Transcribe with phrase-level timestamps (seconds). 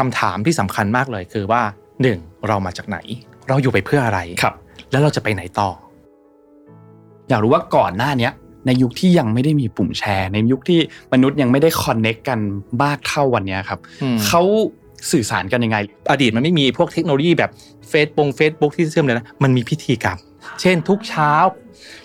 [0.00, 1.62] คำถามที่สำคัญมากเลยคือว่า
[2.02, 2.18] หนึ่ง
[2.48, 2.98] เรามาจากไหน
[3.48, 4.54] เราอยู่ไปเพื่ออะไรครับ
[4.90, 5.70] แล้วเราจะไปไหนต่อ
[7.28, 8.32] อยากรู้ว่าก่อนหน้าเนี้ย
[8.66, 10.80] ในยุคที่ยังไม่ได้มีปุ่มแชร์ ในยุคที่
[11.12, 12.38] มนุษย์ยังไม่ได้ connect กัน
[12.82, 14.42] มากเท่าวันเนี้ยครับอืมเขา
[15.12, 15.78] สื่อสารกันยังไง
[16.10, 17.50] อดีตมันไม่มีพวกเทคโนโลยีแบบ
[17.90, 20.18] เฟซบุ๊กเฟซบุ๊กที่เชื่อมเลยนะมันมีพิธีกรรม
[20.60, 21.32] เช่นทุกเช้า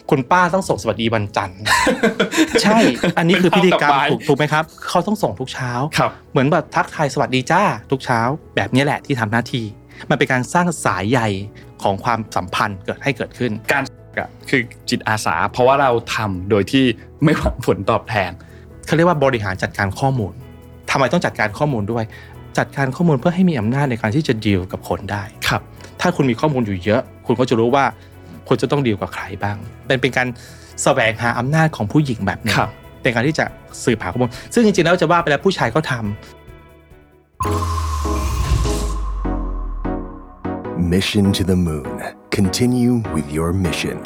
[0.09, 1.61] คุณป้าต้องส่งสวัสดีวันจันทร์
[2.61, 2.77] ใช่
[3.17, 7.61] อันนี้คือพิธีกรรมเป็นภาพถูกถูกไหมครับ เขาต้องส่งทุกเช้าครับเหมือนแบบทักทายสวัสดีจ้า
[7.91, 8.19] ทุกเช้า
[8.55, 9.65] แบบนี้แหละที่ทำหน้าที่
[10.09, 11.19] มันเป็นการสร้างสายใย
[11.83, 13.83] ของความสัมพันธ์เกิดให้เกิดขึ้น การ
[14.17, 16.85] อะคือจิตอาสา เพราะว่าเราทำโดยที่
[17.23, 18.31] ไม่หวังผลตอบแทน
[18.85, 20.33] เขาเรียกว่าบริหารจัดการข้อมูล
[20.91, 22.03] ทำไมต้องจัดการข้อมูลด้วย
[22.57, 25.61] จัดการข้อมูลเพื่อให้มีอำนาจในการที่จะดีลกับคนได้ครับ
[26.01, 27.85] ถ้าคุณมีข้อมูลอยู่เยอะ คุณก็จะรู้ว่า
[28.47, 30.27] คุณจะต้องดีลกับใครบ้างเป็นเป็นการ
[30.83, 32.69] แสวงหาอำนาจของผู้หญิงแบบหนึงครับ
[33.01, 33.45] เป็นการที่จะ
[33.83, 36.03] สืบหาข้อมูลซึ่งจริงๆแล้วจะว่าไปแล้วผู้ชายก็ทำ
[40.93, 41.95] Mission to the Moon.
[42.37, 43.97] Continue with your mission.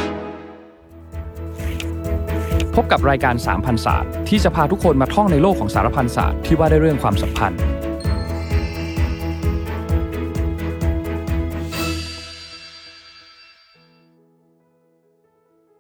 [2.76, 7.60] พบกับรายการสามพันศาสตร์ที่จะพาทุกคนมาท่องในโลกของสารพันศาสตร์ที่ว่าด้วยเรื่องความสัมพันธ์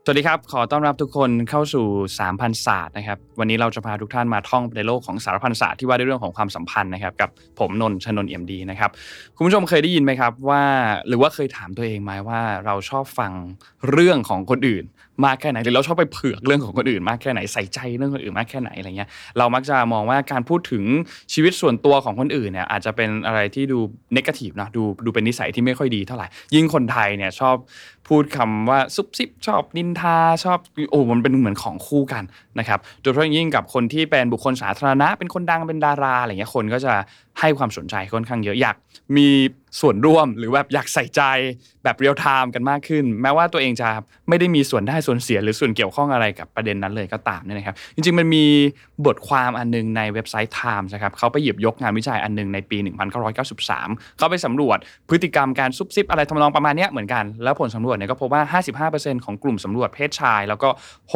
[0.05, 1.85] สวัสดีครับ ขอต้อนรับทุกคนเข้าสู่
[2.19, 8.91] สามพันศาสตร์นะครับ วันนี้เราจะพาทุกท่านมาท่องในโลกของสารพันศาสตร์ที่ว่าด้วยเรื่องของความสัมพันธ์นะครับ กับผมนนท์ชนนท์เอ็มดีนะครับ
[9.35, 10.63] คุณผู้ชมเคยได้ยินไหมครับว่า
[11.07, 13.31] หรือว่าเคยถามตัวเองไหมว่าเราชอบฟัง
[13.91, 14.83] เรื่องของคนอื่น
[15.25, 20.83] มากแค่ไหนหรือเราชอบไปเผือกเรื่องของคนอื่นมากแค่ไหนใส่ใจเรื่องคนอื่นมากแค่ไหนอะไรเงี้ยเรามักจะมองว่าการพูดถึง
[21.33, 23.79] ชีวิตส่วนตัวของคนอื่นเนี่ยอาจจะเป็นอะไรที่ดู
[24.15, 27.55] นกาทีฟนะดูดูเป็นนิสัยที่ไม่ค่อยดีเท่าไหร่ยิ่งคนไทยเนี่ยชอบ
[28.07, 30.59] พูดคำว่าซุบซิบชอบนินทาชอบ
[30.91, 32.23] โอ้มันเป็นเหมือนของคู่กัน
[32.59, 36.93] นะครับโดยเฉพาะยิ่งกับคนที่เป็นบุคคลสาธารณะเป็นคนดังเป็นดาราอะไรเงี้ยคนก็จะ
[37.39, 38.75] ให้ความสนใจค่อนข้างเยอะอยาก
[39.17, 39.27] มี
[39.81, 41.21] ส่วนร่วมหรือแบบอยากใส่ใจ
[41.83, 43.89] แบบเรียลไทม์กันมากขึ้น แม้ว่าตัวเองจะ
[44.29, 48.45] ไม่ได้มีส่วนได้ส่วนเสียหรือส่วนเกี่ยวข้องอะไรกับประเด็นนั้นเลยก็ตามเนี่ยนะครับ จริงๆมันมี
[49.05, 54.77] บทความอันหนึงในเว็บไซต์ Times นะครับเขาไปหยิบยกงานวิจัยอันหนึงในปี 1993 เขาไปสำรวจ
[55.09, 58.41] พฤติกรรมการซุบซิบอะไรทำนองประมาณเนี้ยเหมือนกัน แล้วผลสำรวจเนี่ยก็พบว่า
[58.91, 60.69] 55%ของกลุ่มสำรวจเพศชาย แล้วก็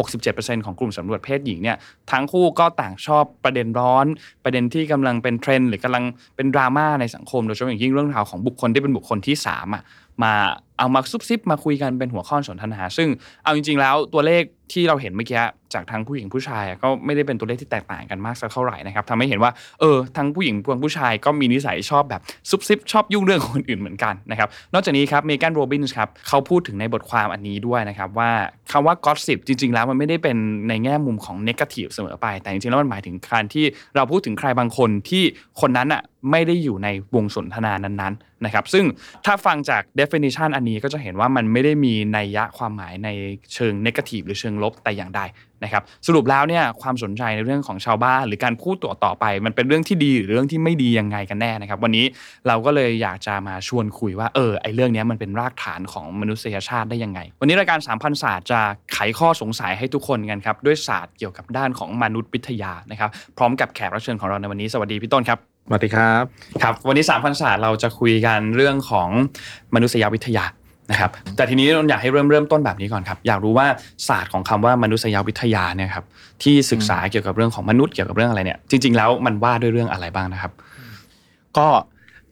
[0.10, 1.78] 67%ของกลุ่มสำรวจเพศหญิงเนี่ย
[2.12, 4.06] ทั้งคู่ก็ต่างชอบประเด็นร้อน
[4.44, 6.04] ประเด็นที่กำลังเป็นเทรนด์หรือกำลัง
[6.36, 9.84] เป็นดราม่าในสังคมโดยเฉพาะอย่างยิ่งเรื่องราวของบุคคลที่เป็นบุคคลที่สามอะ
[10.24, 10.34] มา
[10.80, 13.10] เอามาซุบซิบมาคุยกันเป็นหัวข้อสนทนา ซึ่ง
[13.44, 15.42] เอาจริง ๆ แล้วตัวเลขที่เราเห็นเมื่อกี้
[15.74, 28.32] จากทั้งผู้หญิงผู้ชายก็ไม่ได้เป็นตัวเลขที่แตกต่างกันมากสักเท่าไหร่นะครับทำให้เห็นว่าเออทั้งผู้หญิงทั้งผู้ชายก็มีนิสัยชอบแบบซุบซิบชอบยุ่งเรื่องคนอื่นเหมือนกันนะครับนอกจากนี้ครับเมแกนโรบินส์ครับเขาพูดถึงในบทความอันนี้ด้วยนะครับว่า
[28.72, 30.38] คำว่า gossip จริง ๆ แล้วมันไม่ได้เป็น
[30.70, 33.66] ในแง่มุมของ negative เสมอไป แต่จริงๆแล้วมันหมายถึงการที่
[33.96, 35.24] เราพูดถึงใครบางคนที่
[35.62, 38.86] คนนั้นอะ ไม่ได้อยู่ในวงสนทนานั้นๆนะครับซึ่ง
[39.26, 43.10] ถ้าฟังจาก definition อันนี้ก็จะเห็นว่ามันไม่ได้มีนัยยะความหมายใน
[43.54, 45.22] เชิง negative หรือเชิงลบแต่อย่างใด
[45.64, 52.06] นะครับสรุปแล้วเนี่ยความสนใจในเรื่องของชาวบ้าน หรือการพูดต่อต่อไป มันเป็นเรื่องที่ดีหรือเรื่องที่ไม่ดียังไงกันแน่นะครับ วันนี้
[52.48, 58.60] เราก็เลยอยากจะมาชวนคุยว่าเออไอเรื่องนี้มันเป็นรากฐานของมนุษยชาติได้ยังไง วันนี้รายการ3,000ศาสตร์จะ
[58.94, 66.24] ไขข้อสงสัยให้ทุกคนกันครับด้วยศาสตร์เกี่ยวกับด้านของมนุษยวิทยานะครับพร้อมกับแขกรับเชิญของเราในวันนี้สวัสดีพี่ต้นครับ สวัสดีครับ
[66.64, 69.10] ครับวันนี้สามพันศาสตร์เราจะคุยกันเรื่องของ
[69.76, 70.46] มนุษยวิทยา
[70.92, 73.68] นะครับแต่ทีนี้เราอยากให้เริ่มเริ่มต้นแบบนี้ก่อนครับ อยากรู้ว่า
[74.08, 76.06] ศาสตร์ของคำว่ามนุษยวิทยาเนี่ยครับ
[76.44, 80.52] ที่ศึกษาเกี่ยวกับเรื่องของมนุษย์เกี่ยวกับเรื่องอะไรเนี่ยจริง ๆ แล้วมันว่าด้วยเรื่องอะไรบ้างนะครับ
[81.58, 81.68] ก็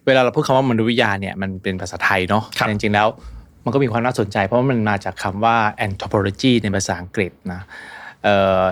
[0.06, 3.08] เวลาเราพูดคำว่ามนุษยวิทยาเนี่ยมันเป็นภาษาไทยเนาะครับแต่จริงๆแล้ว
[3.64, 5.56] มันก็มีความน่าสนใจ เพราะว่ามันมาจากคำว่า
[5.86, 8.01] anthropology ในภาษาอังกฤษนะเอ่อ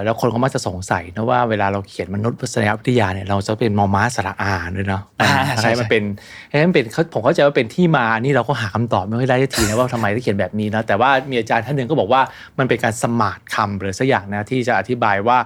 [0.03, 6.03] แล้วคนเขามักจะสงสัยนะว่าเวลาเราเขียนมนุษยวิทยาเนี่ยเราจะเป็นมอม้าสระอาด้วยเนาะอ่าให้ใช่มันใช่เป็น
[6.49, 12.21] ให้มันเป็นเขาผมเข้าใจว่าเป็นที่มานี่เราก็หาคำตอบไม่ค่อยได้สักทีนะว่าทำไมต้องเขียนแบบนี้นะแต่ว่ามีอาจารย์ท่านหนึ่งก็บอกว่า
[12.59, 15.37] มันเป็นการสมาร์ทคำหรือสักอย่างนะที่จะอธิบายว่า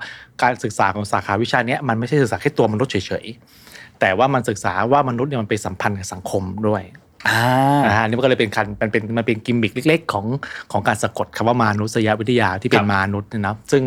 [0.42, 6.84] การศึกษาของสาขาวิชาเนี้ยมันไม่ใช่ศึกษาแค่ตัวมนุษย์เฉยๆแต่ว่ามันศึกษาว่ามนุษย์เนี่ยมันเป็นสัมพันธ์กับสังคมด้วย
[7.30, 7.42] อ่า
[7.86, 10.26] นะฮะอันนี่มันก็เลยเป็นคันมันเป็นมันเป็นกิมมิคเล็ก ๆ ของ
[10.72, 13.84] ของการสะกดคำว่ามานุษยวิทยาที่เป็ครันบมานุษย์เนยนะซึ่ง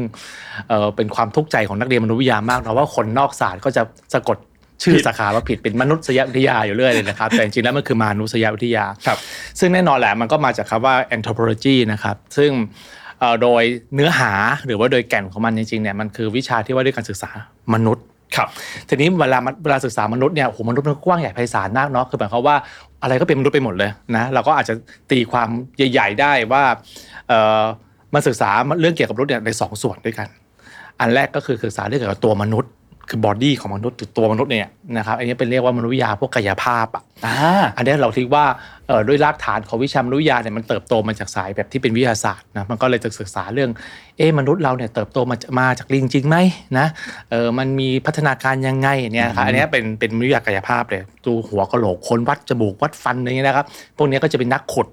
[0.69, 3.83] เอ่อเป็นความทุกข์ใจของนักเรียนมนุษยวิทยามากเพราะว่าคนนอกศาสตร์ก็จะ
[4.15, 4.39] สะกด
[4.83, 9.19] ชื่อสาขาว่าผิดเป็นมนุษยวิทยาอยู่เรื่อยเลยนะครับ แต่จริงๆแล้วมันคือมานุษยวิทยาครับ
[9.59, 12.51] ซึ่งแน่นอนแหละมันก็มาจากคำว่า anthropology นะครับซึ่ง
[13.21, 13.63] เอ่อโดย
[13.95, 14.33] เนื้อหา
[14.67, 17.31] หรือว่าโดยแก่นของมันจริงๆเนี่ยมันคือวิชาที่ว่าด้วยการศึกษา
[17.75, 18.05] มนุษย์
[18.37, 18.49] ครับ
[18.89, 22.57] ทีนี้เวลาเวลาศึกษามนุษย์เนี่ยโอ้โหมนุษย์มันกว้างใหญ่ไพศาลมากเนาะคือหมายความว่า
[23.03, 24.75] อะไรก็เป็นมนุษย์ไปหมดเลยนะเราก็อาจจะ
[25.11, 26.65] ตีความใหญ่ๆได้ว่า
[27.29, 27.63] เออ
[28.15, 28.51] มาศึกษา
[28.81, 30.29] เรื่องเกี่ยวกับมนุษย์เนี่ยในสองส่วนด้วยกัน
[31.01, 32.71] อันแรกก็คือศึกษาเรื่องเกี่ยวกับตัวมนุษย์
[33.09, 37.37] คือบอดี้ของมนุษย์หรือตัวมนุษย์เนี่ยนะครับอันนี้เป็นเรียกว่ามนุษยวิทยาพวกกายภาพอะอ่า
[37.77, 38.45] อันนี้เราคิดว่า
[38.89, 43.71] เอ่อด้วยรากฐานของวิชามนุษยวิทยาเนี่ยมันเติบโตมาจากสายแบบที่เป็นวิทยาศาสตร์นะมันก็เลยจะศึกษาเรื่อง
[44.17, 46.37] เอ๊ะมนุษย์เราเนี่ยเติบโตมามาจากลิงจริงไหม
[46.79, 46.87] นะ
[47.31, 53.67] เออมันมีพัฒนาการยังไงเนี่ยครับอันนี้เป็นเป็นวิทยากายภาพเลยดูหัวกะโหลกคนวัดจมูกวัดฟันอะไรเงี้ยนะครับ
[53.97, 54.89] พวกนี้ก็จะเป็นนักขุด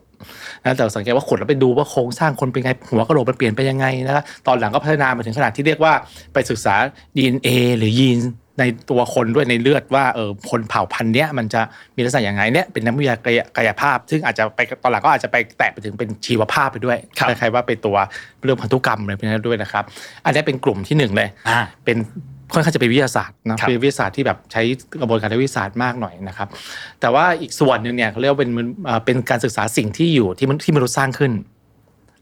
[0.64, 5.94] นะแต่สังเกตว่าขุดแล้วไปดูว่าโครงสร้างคนเป็นไงหัวกะโหลกมันเปลี่ยนไปยังไงนะครับตอนหลังก็พัฒนามาถึงขนาดที่เรียกว่า
[6.34, 6.76] ไปศึกษา
[7.16, 8.20] DNA หรือยีน
[8.60, 11.62] ในตัวคนด้วยในเลือดว่าเออคนเผ่าพันธุ์เนี้ยมันจะ
[11.96, 17.98] มีลักษณะอย่างไงเนี่ยเป็นนักวิทยากายกายภาพ ซึ่งอาจจะไปตอนหลังก็อาจจะไปแตะไปถึงเป็นชีวภาพไปด้วยครับคล้ายๆว่าเป็นตัว
[18.44, 19.84] เรื่องพันธุกรรมอะไรพวกนี้ด้วยนะครับ
[20.26, 21.98] อันนี้เป็นกลุ่มที่หนึ่งเลยอ่าเป็น
[22.54, 24.62] ค่อนข้างจะเป็นวิทยาศาสตร์นะครับเป็นวิทยาศาสตร์ที่แบบใช้
[25.02, 26.48] กระบวนการทางวิทยาศาสตร์มากหน่อยนะครับ
[27.02, 28.50] แต่ว่าอีกส่วนหนึ่งเนี่ยเขาเรียกว่าเป็น
[28.86, 31.32] เอ่อเป็นการศึกษาสิ่งที่อยู่ที่มันที่มนุษย์สร้างขึ้น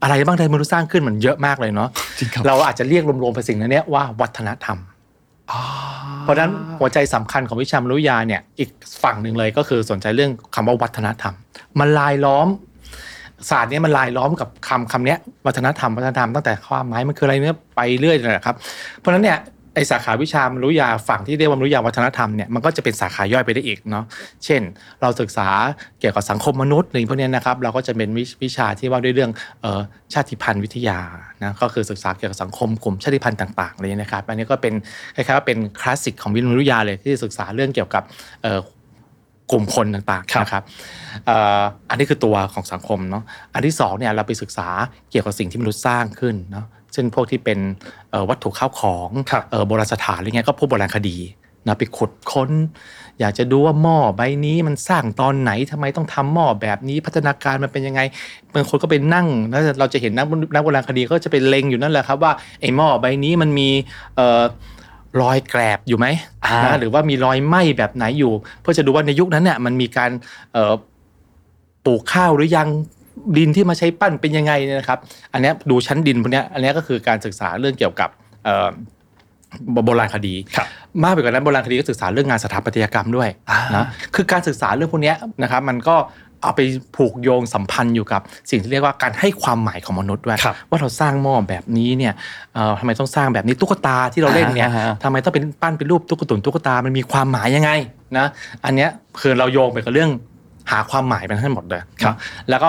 [0.02, 1.88] อะไรบ้างที่มนุษย์สร้างขึ้นมันเยอะมากเลยเนาะ
[2.18, 4.78] จริงครับเราอาจจะเรียกรวมๆไปสิ่งนั้นเนี่ยว่าวัฒนธรรม
[6.22, 8.70] เพราะฉะนั้นหัวใจสำคัญของวิชามนุษยวิทยาเนี่ยอีก
[9.02, 11.34] ฝั่งหนึ่งเลยก็คือสนใจเรื่องคำว่าวัฒนธรรม
[11.80, 12.48] มันลายล้อม
[13.50, 18.56] ศาสตร์เนี้มันลายล้อมกับคำคำเนี้ยวัฒนธรรมวัฒนธรรมตั้งแต่ความหมายมันคืออะไรเนี่ยไปเรื่อยเลยนะครับ
[18.98, 19.38] เพราะฉะนั้นเนี่ย
[19.74, 24.04] ไอสาขาวิชามนุษยาฝั่งที่เรียกว่ามนุษยาวัฒนธรรมเนี่ยมันก็จะเป็นสาขาย่อยไปได้อีกเนาะ
[24.44, 24.62] เช่น
[25.02, 25.48] เราศึกษา
[26.00, 29.30] เกี่ยวกับสังคมมนุษย์อะไรพวกนี้นะครับ เราก็จะเป็นวิวิชาที่ว่าด้วยเรื่อง
[30.12, 30.98] ชาติพันธุ์วิทยา
[31.42, 34.74] นะก็คือศึกษาเกี่ยวกับสังคมกลุ่มชาติพันธุ์ต่างๆเลยนะครับอันนี้ก็เป็น
[35.14, 38.02] คล้ายๆว่าเป็นคลาสสิกของวิทยาวิทยาเลยที่ศึกษาเรื่องเกี่ยวกับ
[39.50, 40.62] กลุ่มคนต่างๆนะครับ
[41.90, 43.22] อันนี้คือตัวของสังคมเนาะ
[43.54, 44.68] อันที่สองเนี่ยเราไปศึกษา
[45.10, 47.58] เกี่ยวกับสิ่งที่มนุษย์สร้างขึ้นเนาะ เช่นพวกที่เป็น
[48.10, 51.18] เอ่อวัตถุข้าวของครับเอ่อโบราณสถานอะไรเงี้ยก็พวกโบราณคดี
[51.66, 52.50] นะไปขุดค้น
[53.20, 58.00] อยากจะดูว่าหม้อใบนี้มันสร้างตอนไหนทำไมต้องทำหม้อแบบนี้พัฒนาการมันเป็นยังไง
[58.54, 63.68] บางคนก็ไปนั่งแล้วเราจะเห็นนักนักโบราณคดีก็จะไปเล็งอยู่นั่นแหละครับว่าไอ้หม้อใบนี้มันมี
[64.16, 64.42] เอ่อ
[65.22, 66.06] รอยแกรบอยู่ไหม
[66.44, 70.10] อ่านะหรือว่ามีรอยไหม้แบบไหนอยู่ เพื่อจะดูว่าในยุคนั้นเนี่ยมันมีการ
[70.52, 70.74] เอ่อ
[71.84, 72.68] ปลูกข้าวหรือยัง
[73.38, 74.98] ดินที่มาใช้ปั้นเป็นยังไงเนี่ยนะครับ
[75.32, 78.10] อันเนี้ยดูชั้นดินพวกเนี้ยอันเนี้ยก็คือการศึกษาเรื่องเกี่ยวกับ
[78.44, 78.68] เอ่อ
[79.84, 80.66] โบราณคดีครับ
[81.02, 85.96] มากไปกว่านั้นโบราณคดีก็ศึกษาเรื่องงานสถาปัตยกรรมด้วยอ่านะคือการศึกษาเรื่องพวกเนี้ยนะครับมันก็
[86.42, 86.60] เอาไป
[86.96, 88.20] ผูกโยงสัมพันธ์อยู่กับ
[88.50, 92.12] สิ่งที่เรียกว่าการให้ความหมายของมนุษย์ด้วยครับว่าเราสร้างหม้อแบบนี้เนี่ย
[92.54, 97.70] เอ่อทำไมต้องสร้างแบบนี้ตุ๊กตาที่เราเล่นเนี่ยอ่าฮะทำไมต้องเป็นปั้นเป็นรูปตุ๊กตุนตุ๊กตามันมีความหมายยังไง
[98.18, 98.26] นะ
[98.64, 100.10] อันเนี้ยคือเราโยงไปกับเรื่อง
[100.70, 102.18] หาความหมายมันทั้งหมดเลยครับนะ
[102.50, 102.68] แล้วก็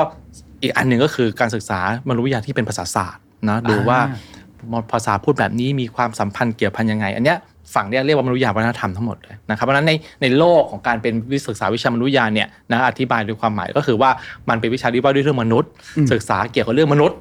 [0.61, 1.79] อีกอันหนึ่งก็คือการศึกษา
[2.09, 3.99] มนุษยวิทยาที่เป็นภาษาศาสตร์นะดูว่า
[4.91, 7.37] ภาษาพูดแบบนี้มีความสัมพันธ์เกี่ยวพันยังไง อันเนี้ย
[7.75, 14.09] ฝั่งเนี้ยเรียกว่ามนุษยวัฒนธรรมทั้งหมดเลยนะครับเพราะฉะนั้นในในโลกของการเป็นวิศึกษาวิชามนุษยวิทยาเนี่ยนะอธิบายด้วยความหมายก็คือว่า
[14.49, 15.69] มันเป็นวิชาที่ว่าด้วยเรื่องมนุษย์
[16.11, 17.17] ศึกษาเกี่ยวกับเรื่องมนุษย์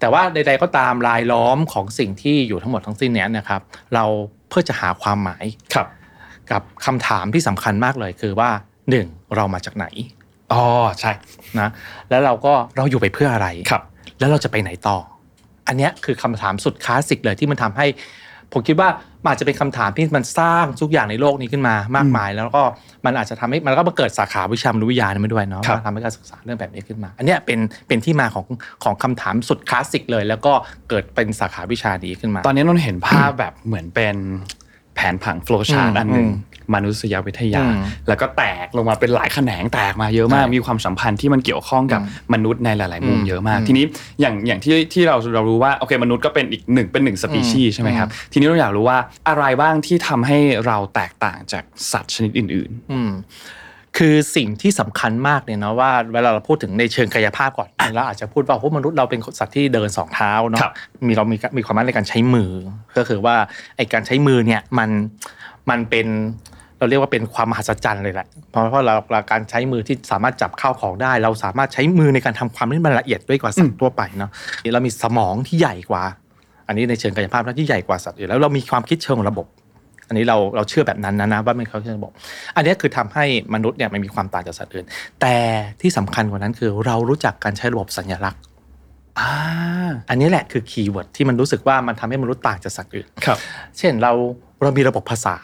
[0.00, 3.60] แต่ว่าใด ๆก็ตามรายล้อมของสิ่งที่อยู่ทั้งหมดทั้งสิ้นเนี้ยนะครับ
[3.94, 4.04] เรา
[4.48, 5.44] เพื่อจะหาความหมาย
[5.74, 5.86] ครับ
[6.50, 8.50] กับคำถามที่สำคัญมากเลยคือว่า
[8.90, 9.06] หนึ่ง
[9.36, 9.86] เรามาจากไหน
[10.52, 10.64] อ๋อ
[11.00, 11.12] ใช่
[11.60, 11.68] นะ
[12.10, 13.82] แล้วเราก็เราอยู่ไปเพื่ออะไรครับ
[14.18, 14.96] แล้วเราจะไปไหนต่อ
[15.68, 17.86] อันเนี้ยคือคำถามสุดคลาสสิกเลยที่มันทำให้
[18.52, 18.88] ผมคิดว่า
[19.22, 22.62] มันอาจจะเป็นคำถามที่มันสร้างทุกอย่างในโลกนี้ขึ้นมามากมาย แล้วก็
[23.06, 27.58] มันอาจจะทำให้มันก็มาเกิดสาขาวิชามนุษยวิทยามาด้วยเนาะครับมาทำให้การศึกษาเรื่องแบบนี้ขึ้นมา อันเนี้ยเป็น
[27.88, 28.44] เป็นที่มาของ
[28.84, 30.52] ของคำถามสุดคลาสสิกเลย แล้วก็
[30.88, 34.16] เกิดเป็นสาขาวิชานี้ขึ้นมา ตอนนี้นนท์เห็นภาพแบบเหมือนเป็น
[34.94, 36.32] แผนผังโฟล์ชาร์ตอืมอันหนึ่งอื
[36.74, 43.84] มมนุษยวิทยาอืมแล้วก็แตกลงมาเป็นหลายแขนงแตกมาเยอะมากใช่มีความสัมพันธ์ที่มันเกี่ยวข้องกับอืมมนุษย์ในหลาย ๆ มุมอืมเยอะมากอืมทีนี้
[44.20, 53.12] อย่างอย่างที่ที่เราเรารู้ว่าโอเคมนุษย์ก็เป็นอีกหนึ่งเป็นหนึ่งสปีชีส์ใช่ไหมครับ ทีนี้เราอยากรู้ว่าอะไรบ้างที่ทำให้เราแตกต่างจากสัตว์ชนิดอื่นอืม
[53.98, 60.72] คือสิ่งที่สำคัญมากเนี่ยนะว่าเวลาเราพูดถึงในเชิงกายภาพก่อนเราอาจจะพูดว่าพวกมนุษย์เราเป็นสัตว์ที่เดินสองเท้าเนาะครับ
[61.06, 62.50] มีเรามีมีความสามารถในการใช้มือ
[62.96, 63.36] ก็คือว่า
[63.76, 64.90] ไอการใช้มือเนี่ยมัน
[65.70, 66.06] มันเป็น
[66.78, 74.30] เราเรียกว่าเป็นความมหัศจรรย์เลยแหละ เพราะเพราะเราเราการใช้มือที่สามารถจับข้าวของได้ เราสามารถใช้มือในการทำความที่มันละเอียดด้วยกว่าสัตว์ทั่วไปเนาะ
[74.72, 76.02] เรามีสมองที่ใหญ่กว่า
[76.68, 79.46] อันนี้ในเชิงกายภาพนะที่ใหญ่กว่าสัตว์อื่นแล้วเรามีความคิดเชิงระบบ
[80.08, 82.12] อันนี้เราเราเชื่อแบบนั้นนะนะว่ามันเขาเชื่อระบบ
[82.56, 84.86] อันนี้คือทำให้มนุษย์เนี่ยมันมีความต่างจากสัตว์อื่น
[85.20, 85.36] แต่
[85.80, 88.51] ที่สำคัญกว่านั้นคือเรารู้จักการใช้ระบบสัญลักษณ์ๆ
[89.18, 89.30] อ่า
[90.08, 93.38] อันนี้แหละคือ keyword ที่มันรู้สึกว่ามันทำให้มนุษย์ต่างจากสัตว์อื่นครับ
[93.78, 94.12] เช่นเรา
[94.62, 95.36] เรามีระบบภาษา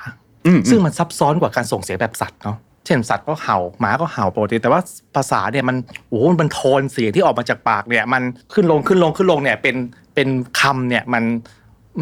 [0.47, 2.57] อืมซึ่งมันซับซ้อนกว่าการส่งเสียงแบบสัตว์เนาะ
[2.87, 4.81] เช่นสัตว์ก็เห่าหมาก็เห่าปกติแต่ว่า
[5.17, 5.77] ภาษาเนี่ยมัน
[6.09, 8.23] โอ้โหมันโทนเสียงที่ออกมาจากปากเนี่ย มัน
[8.53, 9.77] ขึ้นลงขึ้นลงขึ้นลงเนี่ยเป็น
[10.15, 10.29] เป็น
[10.61, 11.25] คำเนี่ยมัน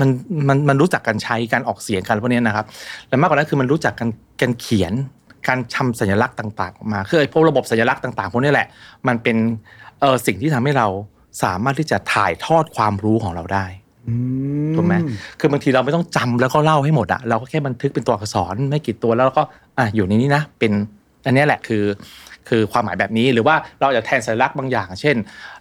[0.01, 0.09] มัน
[0.49, 2.67] มันมันรู้จักการใช้การออกเสียงกันพวกเนี้ยนะครับ
[3.09, 4.93] และมากกว่านั้นคือมันรู้จักการการเขียน
[5.49, 8.69] การทำสัญลักษณ์ต่าง ๆ ออกมาคือไอ้พวกระบบสัญลักษณ์ต่างๆพวกนี้แหละ
[9.09, 9.37] มันเป็น
[10.01, 10.87] เออสิ่งที่ทำให้เรา
[11.43, 13.67] สามารถที่จะถ่ายทอดความรู้ของเราได้
[14.09, 14.15] อื
[14.75, 14.95] ถูกไหม
[15.41, 19.45] คือบางทีเราไม่ต้องจำแล้วก็เล่าให้หมดอะเราก็แค่บันทึกเป็นตัวอักษรไม่กี่ตัวแล้วเราก็
[19.79, 20.73] อะอยู่ในนี้นะ เป็น
[21.27, 21.85] อันเนี้ยแหละคือ
[22.49, 25.17] คือความหมายแบบนี้หรือว่าเราจะแทนสัญลักษณ์บางอย่าง เช่น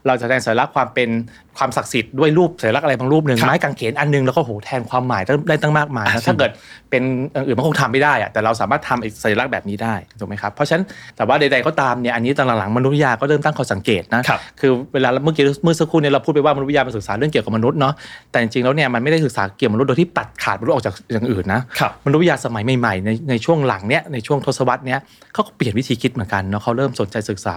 [0.08, 1.10] เราจะแทนสัญลักษณ์ความเป็น
[1.58, 6.52] ความศักดิ์สิทธิ์ด้วยรูปสัญลักษณ์อะไรบางรูปหนึ่งครับไม้กางเขนอันหนึงแล้วก็โหแทนความหมายได้ตั้งมากมายนะถ้าเกิด
[6.90, 10.84] เป็นอย่างอื่นมันคงทำไม่ได้อะแต่เราสามารถทำอีกสัญลักษณ์แบบนี้ได้ถูกไหมครับเพราะฉะนั้น
[11.16, 17.94] แต่ว่าใดๆก็ตามเนี่ยอันนี้ตอนหลังๆมนุษยวิทยาก็เริ่มตั้งข้อสังเกตนะครับคือเวลาเมื่อกี้เมื่อสักครู่เนี่ยเราพูดไปว่ามนุษยวิทยาเป็นศึกษาเรื่องเกี่ยวกับมนุษย์เนาะ
[18.32, 25.00] แต่จริงๆแล้วเนี่ยมันไม่ได้ศึกษาเกี่ยวกับมนุษย์โดยที่ตัดขาดมนุษย์ออกจากอย่างอื่นนะครับมนุษยวิทยาสมัยใหม่ๆในในช่วงหลังเนี้ยในช่วงทศวรรษเนี้ย
[25.34, 27.56] เขาก็เปลี่ยนวิธีคิดเหมือนกันเนาะเขาเริ่มสนใจศึกษา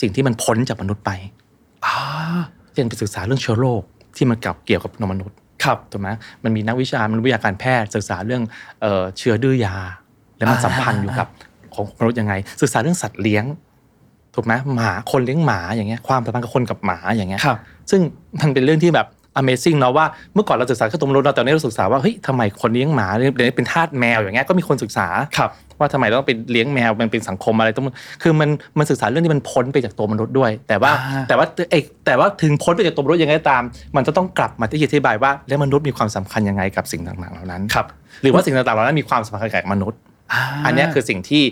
[0.00, 1.47] สิ่งที่มันพ้นจากมนุษย์ไปอ่า
[2.74, 3.82] เช่นไปศึกษาเรื่องเชื้อโรค
[4.16, 6.08] ที่มันกับเกี่ยวกับมนุษย์ครับถูกไหม
[6.44, 8.42] มันมีนักวิชามนุษยวิทยาการแพทย์ ศึกษาเรื่อง
[8.80, 9.76] เอ่อเชื้อดื้อยา
[10.36, 11.28] และมันอ่าสัมพันธ์อยู่กับ
[11.74, 13.44] ของมนุษย์ยังไง ศึกษาเรื่องสัตว์เลี้ยง
[14.34, 17.58] ถูกไหมหมาคนเลี้ยงหมาอย่างเงี้ยความสัมพันธ์กับคนกับหมาอย่างเงี้ยครับ
[17.90, 18.00] ซึ่ง
[18.40, 19.06] มันเป็นเรื่องที่แบบ
[19.40, 25.06] Amazing เนาะว่าเมื่อก่อนเราศึกษาแค่ตัวมนุษย์เราแต่วันนี้เราศึกษาว่าเฮ้ยทำไมคนเลี้ยงหมาเดี๋ยวนี้เป็นทาสแมวอย่างเงี้ยก็มีคนศึกษา
[25.38, 27.86] ครับ ว่าทำไมเราต้องไปเลี้ยงแมวมันเป็นสังคมอะไรต้อง
[28.22, 33.62] คือมันมันศึกษาเรื่องที่มันพ้นไปจากตัวมนุษย์ด้วย แต่ว่าอ่าแต่ว่าเอยแต่ว่าถึงพ้นไปจากตัวมนุษย์ยังไงก็ตาม
[33.96, 37.86] มันจะต้องกลับมาที่อธิบายว่า แล้วมนุษย์มีความสำคัญยังไงกับสิ่งต่างๆเหล่านั้นครับ
[38.22, 40.00] หรือว่าสิ่งต่างๆเหล่านั้นมีความสำคัญกับมนุษย์
[40.64, 41.42] อันเนี้ยคือสิ่งที่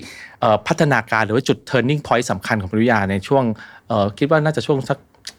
[0.40, 3.44] เอ่อพัฒนาการหรือว่าจุด turning point สำคัญของปริญญาในช่วง
[3.88, 4.98] เอ่อคิดว่าน่าจะช่วงสัก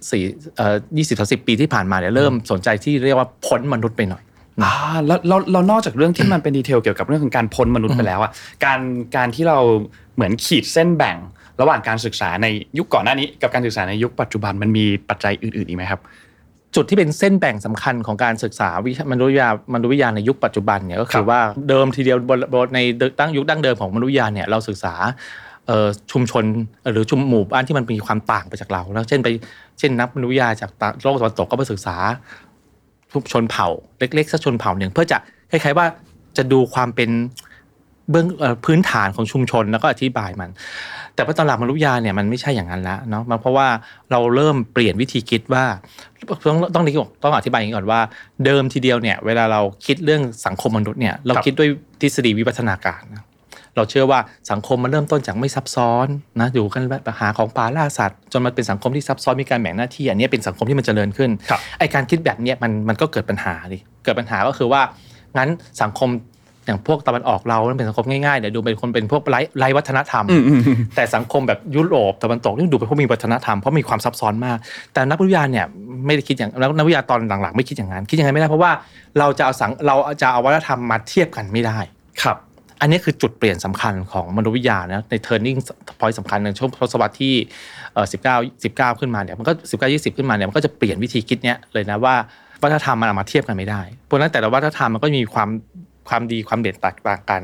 [0.10, 0.24] สี่
[0.58, 4.24] เอ่อยี่สิบสิบปีที่ผ่านมาเนี่ยเริ่มสนใจที่เรียกว่าพ้นมนุษย์ไปหน่อย
[4.62, 4.72] อ่า
[5.08, 8.32] แล้วเราเรานอกจากเรื่องที่มันเป็นดีเทลเกี่ยวกับเรื่องของการพ้นมนุษย์ไปแล้วอะ
[8.66, 8.80] การ
[9.16, 9.58] การที่เรา
[10.16, 11.18] เหมือนขีดเส้นแบ่ง
[11.62, 12.48] ระหว่างการศึกษาใน
[12.78, 16.02] ยุคก่อนหน้านี้ กับการศึกษาในยุคปัจจุบันมันมีปัจจัยอื่นๆอีกไหมครับ
[16.76, 22.80] จุดที่เป็นเส้นแบ่งสำคัญของการศึกษาวิชามนุษยวิทยามนุษยวิทยาในยุคปัจจุบันเนี่ยก็ครัคือบว่าเดิมทีเดียวบนบนใน
[23.20, 24.94] ตั้งยุคดั้งเดิมของมนุษยวิทยาเนี่ยเราศึกษา
[25.68, 26.46] เอ่อชุมชน
[26.92, 29.28] หรือชุมหมู่บ้านที่มันมีความต่างไปจากเรา แล้วเช่นไป
[29.80, 30.70] เช่นนักมนุษยวิทยาจาก
[31.02, 31.96] โลกตะวันตกก็ไปศึกษา
[33.32, 33.68] ชนเผ่า
[34.00, 35.18] เล็กๆสักชนเผ่าหนึ่งเพื่อจะ
[35.52, 35.86] คล้ายๆว่า
[36.38, 37.10] จะดูความเป็น
[38.12, 38.28] เบื้อง
[38.66, 40.50] พื้นฐานของชุมชนแล้วก็อธิบายมัน
[41.16, 43.68] แต่ว่าตอนหลังมนุยาเนี่ยมันไม่ใช่อย่างนั้นแล้วเนาะเพราะว่า
[44.12, 45.66] เราเริ่มเปลี่ยนวิธีคิดว่า
[46.48, 46.84] ต้องต้องต้อง
[47.24, 48.00] ต้องอธิบายอย่างนี้ก่อนว่า
[48.46, 51.70] เดิมทีเดียวเนี่ย เวลาเราคิดเรื่องสังคมมนุษย์เนี่ยเราคิดด้วย
[52.02, 53.02] ทฤษฎีวิวัฒนาการ
[53.78, 54.20] เราเชื่อว่า
[54.52, 56.08] สังคมมันเริ่มต้นจากไม่ซับซ้อน
[56.40, 64.82] นะอยู่กันแบบหาของป่าล่าสัตว์จนมันเป็นสังคมที่ซับซ้อนมีการแบ่งหน้าที่อันนี้เป็นสังคมที่มันเจริญขึ้นครับไอการคิดแบบเนี้ยมันมันก็เกิดปัญหาดิเกิดปัญหาก็คือว่า
[65.38, 65.50] งั้น
[65.82, 66.10] สังคม
[66.66, 70.26] อย่างพวกตะวันออกเรามันเป็นสังคมง่ายๆเดี๋ยวดูเป็นคนเป็นพวกไร้ไร้วัฒนธรรม
[70.96, 74.58] แต่สังคมแบบยุโรปตะวันตกนี่ดูเป็นพวกมีวัฒนธรรมเพราะมีความซับซ้อนมาก
[74.94, 75.66] แต่นักวิทยาเนี่ย
[76.06, 78.72] ไม่ได้คิดอย่างแล้วนักวิทยาตอนหลังๆ ไม่คิดอย่างนั้นคิดอย่างนั้นไม่ได้เพราะว่า
[79.20, 81.78] เราจะเอาสังเราจะเอาวัฒนธรรมมาเทียบกันไม่ได้
[82.22, 82.38] ครับ
[82.82, 85.58] อันนี้คือจุดเปลี่ยนสำคัญของมนุษยวิทยานะใน turning
[86.00, 87.34] point สำคัญในช่วงทศวรรษที่
[87.94, 88.08] เอ่อ
[88.66, 92.16] 19 19 ขึ้นมาเนี่ยมันก็19 20 ขึ้นมาเนี่ยมันก็จะเปลี่ยนวิธีคิดเนี้ยเลยนะว่า
[92.62, 95.50] วัฒนธรรมมันเอามาเทียบกันไม่ได้เพราะฉะนั้นแต่ละวัฒนธรรมมันก็มีความ
[96.10, 97.42] ความดีความเด่นแตกต่างกัน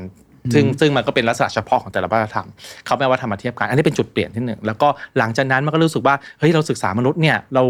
[0.54, 2.46] ซึ่งซึ่งมันก็เป็นลักษณะเฉพาะของแต่ละวัฒนธรรม
[2.86, 4.88] เขาไม่เอาว่าทำมาเทียบกัน อันนี้เป็นจุดเปลี่ยนที่หนึ่งแล้วก็
[5.18, 7.62] หลังจากนั้นมันก็รู้สึกว่าเฮ้ยเราศึกษามนุษย์เนี่ยเรา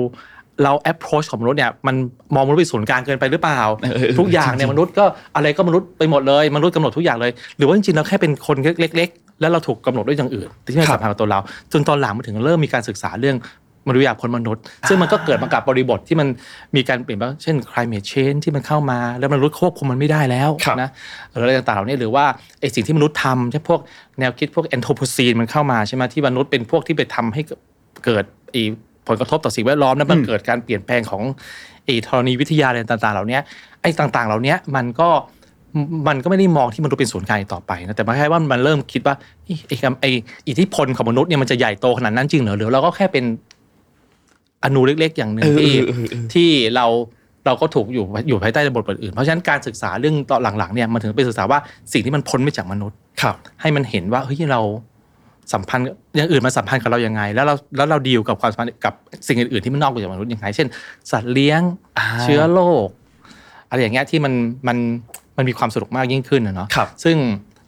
[0.62, 1.96] เรา approach ของมนุษย์เนี่ยมัน
[2.34, 5.04] มองมนุษย์เป็นศูนย์กลางเกินไปหรือเปล่าเออเออทุกอย่างเนี่ยมนุษย์ก็
[5.36, 11.40] อะไรก็มนุษย์ไปหมดเลยมนุษย์กำหนดทุกอย่างเลย หรือว่าจริงๆเราแค่เป็นคนเล็ก ๆ แล้วเราถูกกำหนดด้วยอย่างอื่น ที่ไม่สัมพันธ์กับตัวเรา
[11.72, 13.38] จนตอนหลังมันถึงเริ่มมีการศึกษาเรื่อง
[13.88, 16.28] มนุษยวิทยาพ้นมนุษย์ ซึ่งมันก็เกิดมากับบริบทที่มัน
[16.76, 20.90] มีการเปลี่ยนแปลงเช่น climate change ที่มันเข้ามา แล้วมนุษย์ควบคุมมันไม่ได้แล้วครับนะ
[21.30, 22.24] หรืออะไรต่างๆเหล่านี้หรือว่า
[22.60, 23.80] ไอสิ่งที่มนุษย์ทำเช่นพวก
[24.20, 27.42] แนวคิดพวก anthropocene มันเข้ามาใช่ไหมที่มนุษย์เป็นพวกที่ไปทำให้
[28.04, 28.56] เกิดไอ
[29.08, 31.22] ผลกระทบต่อสิ่งแวดล้อมแล้วมันเกิดการเปลี่ยนแปลงของ
[31.84, 33.38] ไอธรณีวิทยาอะไรต่าง ๆ เหล่านี้
[33.82, 35.08] ไอต่างๆ เหล่านี้มันก็
[36.08, 40.06] มันก็ไม่ได้มองที่มนุษย์เป็นศูนย์กลางอีกต่อไปนะแต่ไม่ใช่ว่ามันเริ่มคิดว่าเอ้ยไอ้คำไอ
[40.48, 43.24] อิทธิพลของมนุษย์เนี่ยมันจะใหญ่โตขนาดนั้นจริงเหรอหรือเราก็แค่เป็น
[44.64, 46.86] อนูเล็กๆ อย่างหนึ่งเออที่เออเออเออที่เรา
[47.46, 51.58] เราก็ถูกอยู่อยู่ภายใต้บทบทอื่น เพราะฉะนั้นการศึกษาเรื่องตอนหลังๆเนี่ยมันถึงไปศึกษาว่า
[51.92, 54.60] สิ่งที่มันพ้นไปจากมนุษย์ครับ ให้มันเห็นว่าเฮ้ยเรา
[55.52, 55.86] สัมพันธ์
[56.16, 58.94] อย่างอื่นมาสัมพันธ์กับเรายังไง แล้วเราแล้วเราดีลกับความสัมพันธ์กับ
[59.26, 60.68] สิ่งอื่นๆที่มันนอกไปจากมนุษย์ยังไง เช่น
[61.10, 61.60] สัตว์เลี้ยง
[61.98, 62.88] อ่าเชื้อโรค
[63.68, 64.32] อะไรอย่างเงี้ยที่มัน
[64.68, 64.76] มัน
[65.36, 67.16] มันมีความสนุกมากยิ่งขึ้นนะเนาะครับซึ่ง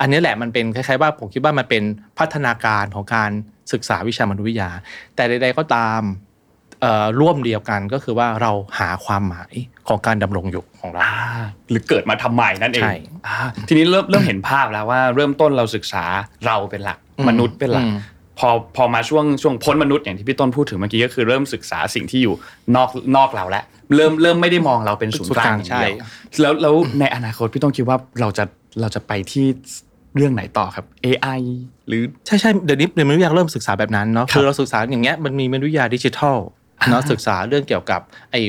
[0.01, 1.83] อันนี้แหละมันเป็นคล้ายๆว่าผมคิดว่ามันเป็น
[2.19, 3.31] พัฒนาการของการ
[3.73, 4.71] ศึกษาวิชามนุษยวิทยา
[5.15, 6.26] แต่ใด ๆก็ตามเอ่อ
[7.21, 9.55] ร่วมเดียวกันก็คือว่าเราหาความหมาย
[9.89, 11.15] ของการดำรงอยู่ของเราอ่า
[11.71, 12.95] หรือเกิดมาทำไมนั่นเองใช่
[13.27, 13.37] อ่า
[13.69, 16.05] ทีนี้เริ่มเริ่มเห็นภาพแล้วว่า เริ่มต้นเราศึกษา
[16.47, 17.99] เราเป็นหลักอืมมนุษย์เป็นหลักอืม
[18.39, 22.35] พอพอมาช่วงช่วงพ้นมนุษย์อย่างที่พี่ต้นพูดถึงเมื่อกี้ก็คือเริ่มศึกษาสิ่งที่อยู่
[22.77, 23.65] นอกนอกเราแล้ว
[23.97, 25.97] เริ่มเริ่มไม่ได้มองเราเป็นศูนย์กลางอย่างใช่เดียว
[26.41, 28.45] แล้วแล้วในอนาคตพี่ต้นคิดว่าเราจะ
[28.81, 29.47] เราจะไปที่
[30.17, 31.41] เรื่องไหนต่อครับ AI
[31.89, 36.37] หรือใช่ใช่เดี๋ยวนี้เดี๋ยวมนุษย์วิทยาเริ่มศึกษาแบบนั้นเนาะครับคือเราศึกษาอย่างเงี้ยมันมีมนุษยวิทยาดิจิทัล
[36.91, 38.01] เนาะศึกษาเรื่องเกี่ยวกับ
[38.33, 38.41] ไอ้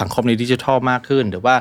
[0.00, 1.56] สังคมในดิจิทัลมากขึ้น หรือว่า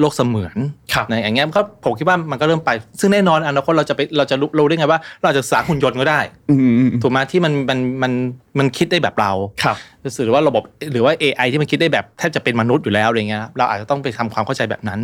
[0.00, 0.56] โลกเสมือน
[0.92, 2.70] ครับในอย่างเงี้ยก็ผมคิดว่ามันก็เริ่มไป
[3.00, 6.20] ซึ่งแน่นอนอนาคตเราจะไปเราจะรู้รู้ได้ไงว่า เราจะศึกษาหุ่นยนต์ก็ได้
[6.50, 8.12] อืมอืมอืมถูกไหมที่มันมันมัน
[8.58, 9.32] มันคิดได้แบบเรา
[9.62, 9.76] ครับ
[10.24, 15.00] หรือว่าระบบหรือว่า AI ที่มันคิดได้แบบแทบจะเป็นมนุษย์อยู่แล้วอะไรเงี้ยเราอาจจะต้องไปทำความเข้าใจแบบนั้น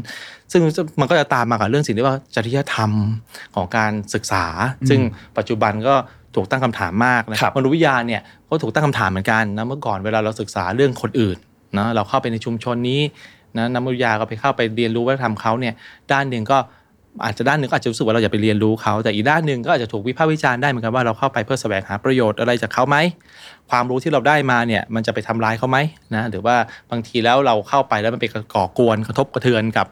[0.52, 0.60] ซึ่ง
[1.00, 2.90] มันก็จะตามมากับเรื่องสิ่งที่ว่าจริยธรรม
[3.54, 4.44] ของการศึกษา
[4.88, 5.00] ซึ่ง
[5.38, 5.94] ปัจจุบันก็
[6.36, 11.36] ถูกตั้งคำถามมากนะครับมนุษยวิทยาเนี่ยก็ถูกตั้งคำถามเหมือนกันนะเมื่อก่อนเวลาเราศึกษาเรื่องคนอื่น
[11.78, 13.00] นะเราเข้าไปในชุมชนนี้
[13.56, 15.74] นะนักมนุษยวิทยาก็ไปเข้าไปเรียนรู้วัฒนธรรมเขาเนี่ย
[16.12, 16.58] ด้านหนึ่งก็
[17.24, 22.96] อาจจะด้านหนึ่งก็อาจจะรู้สึกว่าเราอย่าไปเรียนรู้เขาแต่อีกด้านหนึ่งก็อาจจะถูกวิพากษ์วิจารณ์ได้เหมือนกันว่าเราเข้าไปเพื่อแสวงหาประโยชน์อะไรจากเขาไหม
[23.70, 25.78] ความรู้ที่เราได้มาเนี่ยมันจะไปทำร้ายเขาไหม
[26.14, 26.56] นะหรือว่า
[26.90, 29.86] บางทีแล้วเราเข้าไปแล้วมันไปก่อกวนกระทบกระเทือนกับ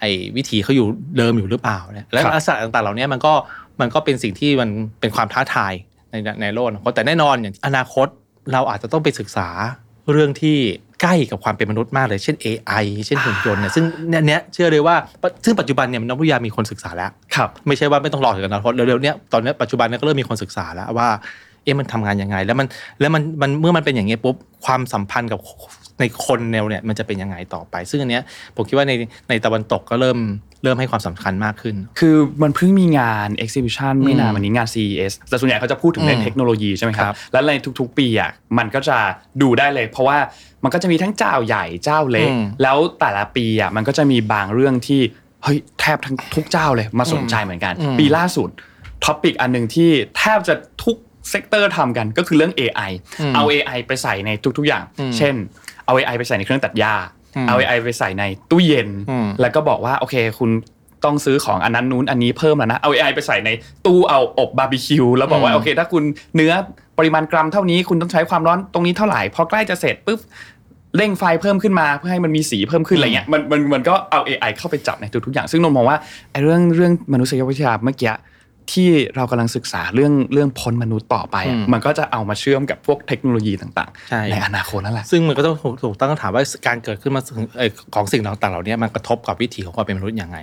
[0.00, 0.86] ไอ้วิถีเขาอยู่
[1.18, 3.34] เดิมอยู่หรือเปล่าเนี่ยและครับลักษณะต่างๆเหล่านี้มันก็
[3.80, 4.68] มันก็เป็นสิ่งที่มัน
[5.00, 5.72] เป็นความท้าทาย
[6.10, 8.08] ในในโลกอนาคตแต่แน่นอนอย่างอนาคต
[8.52, 9.48] เราอาจจะต้องไปศึกษา
[10.12, 10.56] เรื่องที่
[11.02, 14.96] ใกล้กับความเป็นมนุษย์มากเลย เช่น AI เช่นหุ่นยนต์เนี่ยซึ่งเนี่ยเนี้ยเชื่อเลยว่า
[15.44, 21.08] ซึ่งปัจจุบันเนี่ยนักวิทยามีคนศึกษาแล้วครับไม่ใช่ว่าไม่ต้องรอถึงอนาคตเร็วๆเนี้ยตอนเนี้ยปัจจุบันเนี้ยก็เริ่มมีคนศึกษาแล้วว่า
[21.64, 22.66] เอ๊ะมันทำงานยังไง แล้วมัน
[23.00, 25.40] แล้วมันมันเมื่อมันเป็นอย่างเงี้ยปุ๊บความสัมพันธ์กับ
[26.00, 28.22] ในคนแนวเนี่ยมันจะเป็นยังไงต่อไป ซึ่งอันเนี้ย
[28.56, 28.92] ผมคิดว่าใน
[29.28, 30.18] ในตะวันตกก็เริ่ม
[30.64, 38.98] เริ่มให้ความสำคัญมากขึ้น คือมันเพิ่งมีงาน exhibition ไม่นานอืมวันนี้งาน CES แต่ส่วนใหญ่เขาจะพูดถึงในอืมเทคโนโลยีใช่ไหมคครัรับบแล้วในทุกๆ ปีอะมันก็จะ
[39.42, 40.18] ดูได้เลย เพราะว่า
[40.64, 45.00] มันก็จะมีทั้งเจ้าใหญ่เจ้าเล็กอืมแล้วแต่ละปีอะมันก็จะมีบางเรื่องที่
[45.42, 48.48] เฮ้ยแทบทั้งทุกเจ้าเลยมาสนใจเหมือนกันอืมปีล่าสุด
[49.04, 50.96] topic อันหนึ่งที่แทบจะทุก
[51.30, 55.34] sector ทำกันก็คือเรื่อง AI อืมเอา AI ไปใส่ในทุกๆอย่างอืมเช่น
[55.86, 56.94] เอา AI ไปใส่ในเครื่องตัดหญ้า
[57.36, 60.50] อืมเอา AI ไปใส่ในตู้เย็นอืมแล้วก็บอกว่าโอเคคุณ
[61.04, 63.50] ต้องซื้อของอันนั้นนู้นอันนี้เพิ่มแล้วนะเอา AI ไปใส่ใน
[63.86, 66.02] ตู้เอาอบบาร์บีคิวแล้วบอกว่าอืมโอเค ถ้าคุณ
[66.36, 66.52] เนื้อ
[66.98, 70.20] ปริมาณกรัมเท่านี้คุณต้องใช้ความร้อนตรงนี้เท่าไหร่พอใกล้จะเสร็จปุ๊บ
[70.96, 75.98] เร่งไฟเพิ่มขึ้นมาเพื่อให้มันมีสีเพิ่มขึ้นอะไรเงี้ยมันมันมันก็เอา AI เข้าไปจับในทุกๆอย่าง ซึ่งนนท์มองว่า
[76.32, 78.12] ไอ้เรื่องเรื่องมนุษยวิทยาเมื่อกี้
[78.72, 87.22] ที่เรากำลังศึกษาเรื่องเรื่องพ้นมนุษย์ต่อไปอะอืมมันก็จะเอามาเชื่อมกับพวกเทคโนโลยีต่างใช่ๆในอนาคตนั่นแหละซึ่งมันก็ต้องถูกถูกตั้งคำถามว่าการเกิดขึ้นมา
[87.58, 90.38] เอ่อของสิ่งต่างๆเหล่านี้มันกระทบกับวิถีของความเป็นมนุษย์ยังไง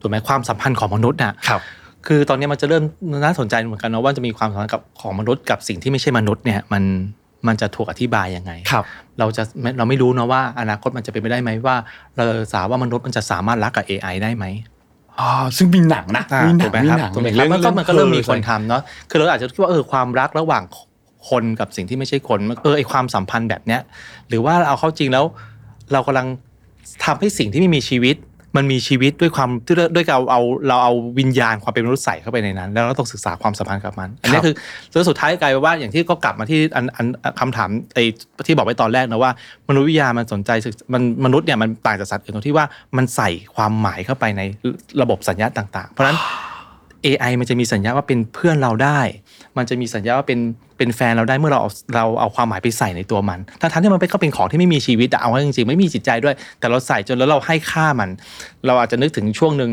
[0.00, 1.60] ถูกไหมความสัมพันธ์ของมนุษย์น่ะครับ
[2.06, 2.82] คือตอนนี้มันจะเริ่ม
[3.24, 6.84] น่าสนใจเหมือนกันนะว่าจะมีความสัมพันธ์กับของมนุษย์กับสิ่งที่ไม่ใช่มนุษย์เนี่ยมัน
[7.48, 8.84] มันจะถูกอธิบายยังไงครับ
[9.18, 11.76] เราจะไม่เราไม่รู้นะว่าอนาคตมันจะเป็นไปได้ไหมว่า
[12.16, 14.44] เราจะสาว่ามนุษย์มันจะสามารถรักกับ AI ได้ไหม
[15.20, 20.62] อ๋อซึ่งมีหนังนะอ่ามีหนัถูงกไหมมีครับหนังถูกไหมอย่างครับเรื่องมันก็มันก็เริ่มมีคนททำเนาะคือเราอาจจะคิดว่าเออความรักระหว่าง
[21.28, 23.80] คนกับสิ่งที่ไม่ใช่คนเออไอความสัมพันธ์แบบเนี้ย
[24.28, 25.24] หรือว่าเอาเข้าจริงแล้ว
[25.92, 26.26] เรากำลัง
[27.04, 28.16] ทำให้สิ่งที่ไม่มีชีวิต
[28.56, 34.54] มันมีชีวิตด้วยความด้วยด้วยการเอาเราเอาวิญญาณความเป็นมนุษย์ใส่เข้าไปในนั้น แล้วเราต้องศึกษาความสัมพันธ์กับมัน อันนี้คือ
[34.90, 37.06] แล้วสุดท้ายกลายเป็นว่าอย่างที่ก็กลับมาที่อันอัน
[37.40, 38.04] คำถามไอ้
[38.46, 39.32] ที่บอกไว้ตอนแรกนะว่า
[39.68, 44.42] มนุษยวิทยามันสนใจศึกมันมนุษย์เนี่ยมันต่างจากสัตว์อื่นตรงที่ว่ามันใส่ความหมายเข้าไปใน
[45.02, 46.18] ระบบสัญญาณต่าง ๆ เพราะฉะนั้น
[47.06, 49.00] AI มันจะมีสัญญาว่าเป็นเพื่อนเราได้
[49.56, 50.40] มันจะมีสัญญาว่าเป็น
[50.78, 58.10] เป็นแฟนเราได้เมื่อเราเอาเราเอาความหมายไปใส่ในตัวมันทั้งๆที่มันเป็นก็เป็นของที่ไม่มีชีวิตอะเอาเข้าจริงๆไม่มีจิตใจด้วย แต่เราใส่จนแล้วเราให้ค่ามัน
[58.66, 59.70] เราอาจจะนึกถึงช่วงหนึ่ง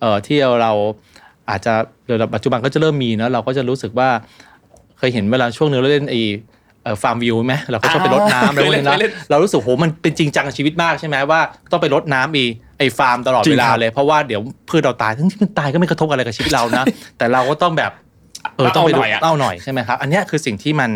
[0.00, 0.72] เอ่อที่เรา
[1.50, 1.72] อาจจะ
[2.06, 4.08] เดี๋ยวปัจจุบันก็จะเริ่มมีเนอะเราก็จะรู้สึกว่า
[4.98, 6.20] เคยเห็นเวลาช่วงหนึ่งเราเล่นไอ้
[7.02, 12.44] ฟาร์มวิวไหมเราก็ชอบไปรดน้ำอะไรพวกนี้เคยเล่นเคยเล่นะนเรารู้สึกโหมันเป็นจริงจังกับชีวิตมากใช่ไหมว่าต้องไปรดน้ำอี
[12.78, 16.84] ไอ้ฟาร์มตลอดจริเวงลาครับเลยเพราะว่าเดี๋ยวพืชเราตายทั้งที่มันตายก็ไม่กระทบอะไรกับชีวิตเรานะ
[17.18, 17.92] แต่เราก็ต้องแบบ
[18.56, 20.90] เออต้องไปดูเอาหน่อยอะเล่าหน่อยใช่ไหมครับอันเนี้ยคือสิ่งที่มัน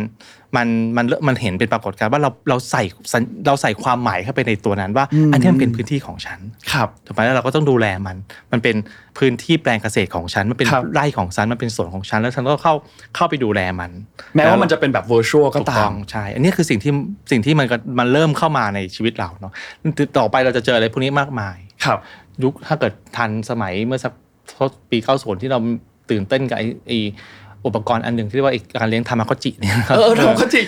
[0.57, 2.83] มันมันมันเห็นเป็นปรากฏการณ์ว่าเราเราใส่
[3.13, 6.41] สัญเราใส่ความหมายเข้าไปในตัวนั้นว่า อันเนี้ยมันเป็นพื้นที่ของฉัน
[6.73, 8.17] ครับถูกไหมแล้วเราก็ต้องดูแลมัน
[8.53, 8.77] มันเป็น
[9.19, 12.75] พื้นที่แปลงเกษตรของฉันมันเป็นครับไร่ของฉันมันเป็นสวนของฉันแล้วฉันก็เข้า
[13.17, 13.91] เข้าไปดูแลมัน
[14.37, 16.93] แม้ว่ามันจะเป็นแบบ virtual ก็ถูกตาต้อมงใช่อันนี้คือสิ่งที่
[17.31, 19.53] สิ่งที่มันก็มันเริ่มเข้ามาในชีวิตเราเนาะ
[20.19, 21.99] ต่อไปเราจะเจออะไรพวกนี้มากมายครับ
[22.43, 24.13] ยุคถ้าเกิดทันสมัยเมื่อสัก
[24.91, 25.59] ปีเก้าศูนย์ที่เรา
[26.11, 30.65] ตื่นเต้นกับไอ้ไอ้อุปกรณ์อันหนึ่งที่เรียกว่าไอ้การเลี้ยงทามากจิเนี่ยครับเออทำก็จริง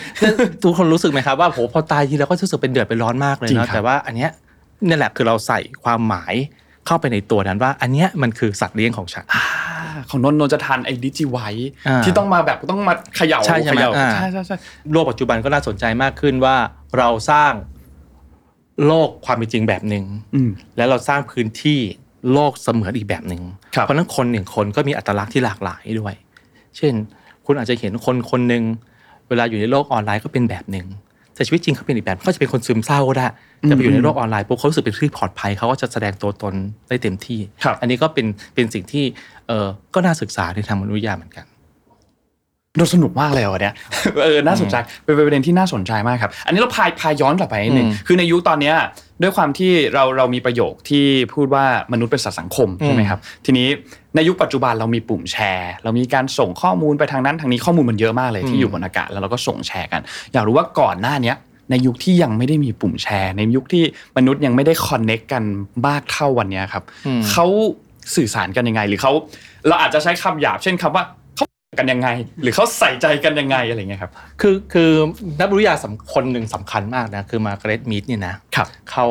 [0.62, 4.30] ทุกคนรู้สึกไหมครับว่าโหพอตายทีแล้วก็รู้สึกเป็นเดือดเป็นร้อนมากเลยจริงนะครับแต่ว่าอันเนี้ย
[4.86, 6.34] นี่แหละคือเราใส่ความหมาย
[6.86, 9.24] เข้าไปในตัวนั้นว่า อันเนี้ยมันคือสัตว์เลี้ยงของฉัน
[10.10, 11.38] ของนนท์นนท์จะทันไอ้ดิจิไว
[11.88, 14.56] อ่าที่ต้องมาแบบต้องมาเขย่าใช่ใช่ไหมเขย่าอ่าใช่ใช่ใช่
[14.92, 16.56] โลกปัจจุบันก็น่าสนใจมากขึ้นว่า
[16.98, 17.52] เราสร้าง
[18.86, 21.80] โลกความเป็นจริงแบบหนึ่งอืมแล้วเราสร้างพื้นที่
[22.32, 23.42] โลกเสมือนอีกแบบหนึ่ง
[23.74, 26.14] ครับเพราะฉะนั้นคนหนึ่งคนก็มีอัตลักษณ์ที่หลากหลายด้วย
[26.76, 26.94] เช่น
[27.46, 28.62] คุณอาจจะเห็นคนคนหนึ่ง
[29.28, 30.86] เวลาอยู่ในโลกออนไลน์ก็เป็นแบบหนึ่ง
[31.34, 33.26] แต่ชีวิตจริงเขาเป็นอีกแบบเขาจะเป็นคนซึมเศร้าก็ได้
[33.62, 36.54] แต่ไปอยู่ในโลกออนไลน์ปุ๊บเขารู้สึกเป็นที่ปลอดภัยเขาก็จะแสดงตัวตน
[36.88, 39.04] ได้เต็มที่ครับอันนี้ก็เป็นเป็นสิ่งที่
[39.48, 41.46] เออก็น่าศึกษาในทางมนุษยวิทยาเหมือนกัน
[42.78, 43.74] ดูสนุกมากเลยวันเนี้ย
[44.24, 48.74] เออน่าสนใจเป็นประเด็นที่น่าสนใจมากครับ อันนี้เราพายพายย้อนกลับไปนิดนึงอืมคือในยุคตอนเนี้ย
[49.22, 51.04] ด้วยความที่เราเรามีประโยคที่
[51.34, 53.68] พูดว่ามนุษย์เป็นสัตว์สังคมใช่ไหมครับ ทีนี้
[54.14, 60.00] ในยุคปัจจุบันเรามีปุ่มแชร์ เรามีการส่งข้อมูลไปทางนั้นทางนี้ข้อมูลมันเยอะมากเลยที่อยู่บนอากาศแล้วเราก็ส่งแชร์กัน
[60.32, 61.36] อยากรู้ว่าก่อนหน้าเนี้ย
[61.70, 63.84] ในยุคที่ยังไม่ได้มีปุ่มแชร์ ในยุคที่
[64.16, 65.44] มนุษย์ยังไม่ได้คอนเน็กกัน
[65.86, 67.46] มากเท่าวันเนี้ยครับอืมเขา
[68.16, 69.12] สื่อสารกันยังไง หรือเขา
[69.68, 71.04] เราอาจจะใช้คำหยาบเช่นคำว่า
[71.36, 71.46] เขา
[71.78, 72.08] กันยังไง
[72.42, 74.90] หรือเขาใส่ใจกันยังไงอะไรเงี้ยครับคือคือ
[75.40, 79.06] นักวิทยาสำคนหนึ่งสำคัญมากนะคือมาร์กาเร็ตมีดเนี่ยนะครับเขา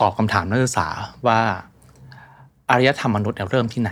[0.00, 0.86] ตอบคำถามนักศึกษา
[1.26, 1.40] ว่า
[2.70, 3.90] อารยธรรมมนุษย์เนี่ยเริ่มที่ไหน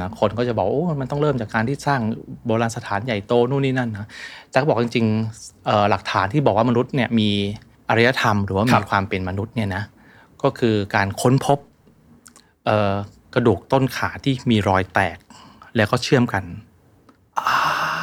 [0.00, 2.00] นะคนก็จะบอกโอ้มันต้องเริ่มจากการที่สร้าง
[2.46, 4.08] โบราณสถานใหญ่โตนู่นนี่นั่นนะ
[4.50, 7.30] แต่ก็บอกจริงๆเอ่อหลักฐานที่บอกว่ามนุษย์เนี่ยมี
[7.88, 9.82] อารยธรรม หรือว่าคมีรับความเป็นมนุษย์เนี่ยนะ
[10.42, 11.58] ก็คือการค้นพบ
[12.66, 12.94] เอ่อ
[13.34, 15.18] กระดูกต้นขาที่มีรอยแตก
[15.76, 16.44] แล้วก็เชื่อมกัน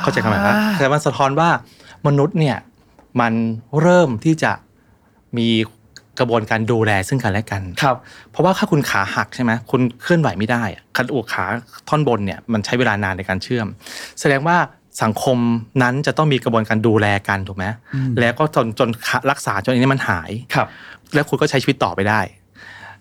[0.01, 1.49] เข้าใจคำไหมครับแต่มันสะท้อนว่า
[2.08, 2.58] มนุษย์เนี่ย
[3.21, 3.34] มัน
[3.82, 4.51] เริ่มที่จะ
[5.38, 5.47] มี
[6.19, 7.97] กระบวนการดูแลซึ่งกันและกัน ครับ
[8.32, 11.45] เพราะว่าถ้าคุณขาหักใช่ไหมคุณเคลื่อนไหวไม่ได้อะกระดูกขา
[11.89, 13.67] ท่อนบนเนี่ยมันใช้เวลานานในการเชื่อม
[14.19, 14.58] แสดงว่า
[15.04, 15.38] สังคม
[15.84, 17.65] นั้นจะต้องมีกระบวนการดูแลกันถูกไหม
[18.19, 18.89] แล้วก็จนจน
[19.32, 20.67] รักษาจนอันนี้มันหาย ครับ
[21.13, 22.21] แล้วคุณก็ใช้ชีวิตต่อไปได้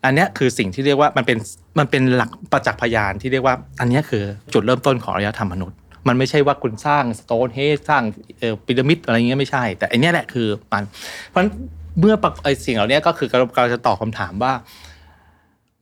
[0.04, 1.38] อันเนี้ยคือสิ่งที่เรียกว่ามันเป็น
[1.78, 8.02] มันเป็นหลักประจักษ์พยานที่เรียกว่า อันเนี้ยคือจุดเริ่มต้นของอารยธรรมมนุษย์ มันไม่ใช่ว่าคุณสร้างสโตนเฮดสร้าง
[8.38, 10.84] เอ่อพีระมิดอะไรเงี้ยไม่ใช่ แต่อันเนี้ยแหละคือมัน
[11.28, 11.52] เพราะฉะนั้น
[12.00, 14.52] เมื่อปะไอสิ่งเหล่านี้ก็คือกำลังกำลังจะตอบคำถามว่า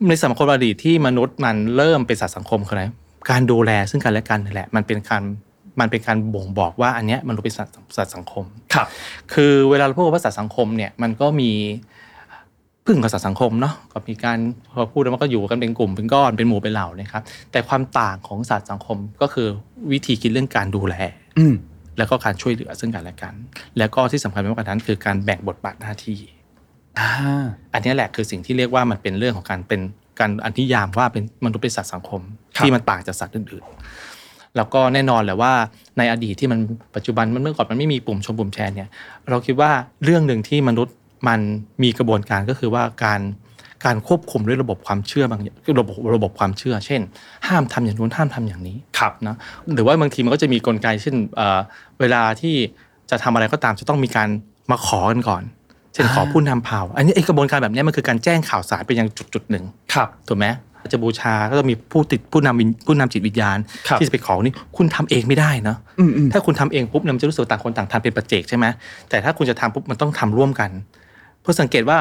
[0.08, 2.84] ในสังคมอดีตที่มนุษย์มันเริ่มเป็นสัตว์สังคมคืออะไร
[3.30, 5.22] การดูแลซึ่งกันและกันนี่แหละ มันเป็นการ
[5.80, 8.86] มันเป็นการบ่งบอกว่าอันเนี้ยมนุษย์เป็นสัตว์สัตว์สังคมครับ
[9.34, 11.50] คือเวลาเราพูดว่าสัตว์สังคมเนี่ยมันก็มี
[12.86, 14.38] พึ่งกับสัตว์สังคมเนาะก็มีการ
[14.74, 19.48] พอพูดแล้วมันก็อยู่กันเป็นกลุ่มเป็นก้อนเป็นหมู่เป็นเหล่านะครับ แต่ความต่างของสัตว์สังคมก็คือ
[19.92, 20.94] วิธีคิดเรื่องการดูแล
[21.38, 21.54] อืม
[21.98, 23.34] แล้วก็การช่วยเหลือซึ่งกันและกัน
[23.78, 26.18] แล้วก็ที่สำคัญไปกว่านั้นคือการแบ่งบทบาทหน้าที่
[26.98, 27.10] อ่า
[27.72, 29.80] อันนี้แหละคือสิ่งที่เรียกว่ามันเป็นเรื่องของการเป็น
[30.20, 32.20] การอนิยามว่าเป็นมนุษย์เป็นสัตว์สังคม
[32.56, 35.52] ที่มันต่างจากสัตว์อื่นๆ แล้วก็แน่นอนแหละว่า
[35.98, 36.58] ในอดีตที่มัน
[36.94, 38.90] ปัจจุบันมันเมื่อก่อนมันไม่มีปุ่มชมปุ่มแชร์เนี่ย
[39.28, 39.70] เราคิดว่า
[40.04, 40.94] เรื่องหนึ่งที่มนุษย์
[41.28, 41.40] มัน
[41.82, 43.20] มีกระบวนการก็คือว่าการ
[43.84, 47.00] การควบคุมด้วยระบบความเชื่อบางอย่างคือระบบระบบความเชื่อ เช่น
[47.48, 49.36] ห้ามทำอย่างนู้นห้ามทำอย่างนี้ครับนะ
[49.74, 51.60] หรือว่าบางทีมันก็จะมีกลไกเช่นเอ่อ
[52.00, 52.54] เวลาที่
[53.10, 54.28] จะทำอะไรก็ตามจะต้องมีการ
[54.70, 55.42] มาขอกันก่อน
[55.92, 60.48] เช่นขอผู้นำเผ่า อันนี้ไอ้กระบวนการแบบนี้มันคือการแจ้งข่าวสารไปยังจุดจุดๆหนึ่งครับถูกไหม
[60.92, 68.66] จะบูชาก็ต้องมีผู้ติดผู้นำวิญผู้นำจิตวิญญาณครับที่จะไปขอนี่คุณทำเองไม่ได้เนาะอืมอืมถ้าคุณทำเองปุ๊บเนี่ยมันจะรู้สึกว่าต่างคนต่างทำเป็นปัจเจกใช่ไหม
[69.08, 70.70] แต่ถ้าคุณจะทำปุ๊บมันต้องทำร่วมกัน
[71.40, 71.98] เพื่อสังเกตว่า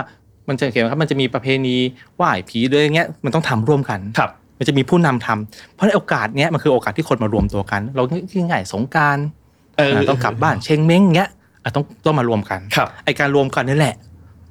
[0.47, 1.75] มันจะสังเกตว่าครับมันจะมีประเพณี
[2.15, 8.03] ไหว้ผีเลยอย่างเงี้ยมันต้องทำร่วมกันครับ มันจะมีผู้นำทำเพราะในโอกาสเนี้ยมันคือโอกาสที่คนมารวมตัวกัน เรา
[8.51, 9.17] ง่ายๆสงกราร
[9.77, 11.29] เออต้องกลับบ้านเชงเม้งเงี้ย
[11.63, 13.95] อะต้องต้องมารวมกันครับไอการรวมกันนี่แหละ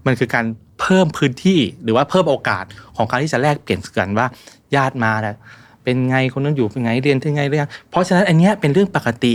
[0.06, 0.44] มันคือการ
[0.80, 2.64] เพิ่มพื้นที่หรือว่าเพิ่มโอกาส
[2.96, 4.26] ของการที่จะแลกเปลี่ยนกันว่า
[4.74, 5.36] ญาติมาแล้ว
[5.84, 9.34] เป็นไงคนนั้นอยู่เป็นไงเรียนที่ไงเรื่องเพราะฉะนั้นอันเนี้ยเป็นเรื่องปกติ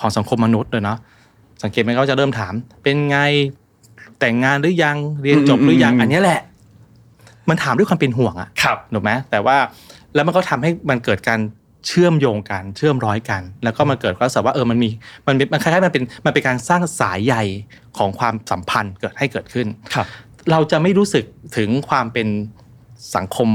[0.00, 0.98] ของสังคมมนุษย์เลยเนาะ
[1.62, 3.18] สังเกตไหมเขาจะเริ่มถาม เป็นไง
[4.24, 6.40] แต่งงานหรือยังเรียนจบหรือยังอืมอันเนี้ยแหละ
[7.48, 9.56] มันถามด้วยความเป็นห่วงอะครับถูกไหมแต่ว่า
[10.14, 11.40] แล้วมันก็ทำให้มันเกิดการ
[11.86, 14.88] เชื่อมโยงกันเชื่อมร้อยกัน แล้วก็มันเกิดความรู้สึกว่าเออมันมี
[15.26, 17.34] มันเป็นมันคล้ายๆมันเป็นมันเป็นการสร้างสายใย
[17.98, 20.06] ของความสัมพันธ์เกิดให้เกิดขึ้นครับ
[20.50, 21.24] เราจะไม่รู้สึก
[21.56, 22.28] ถึงความเป็น
[23.16, 23.48] สังคม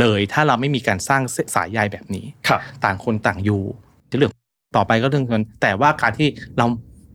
[0.00, 1.22] เลย ถ้าเราไม่มีการสร้าง
[1.54, 3.62] สายใยแบบนี้ครับต่างคนต่างอยู่
[4.10, 4.32] จะเรื่อง
[4.76, 6.28] ต่อไปก็เรื่องกันแต่ว่าการที่
[6.58, 6.66] เรา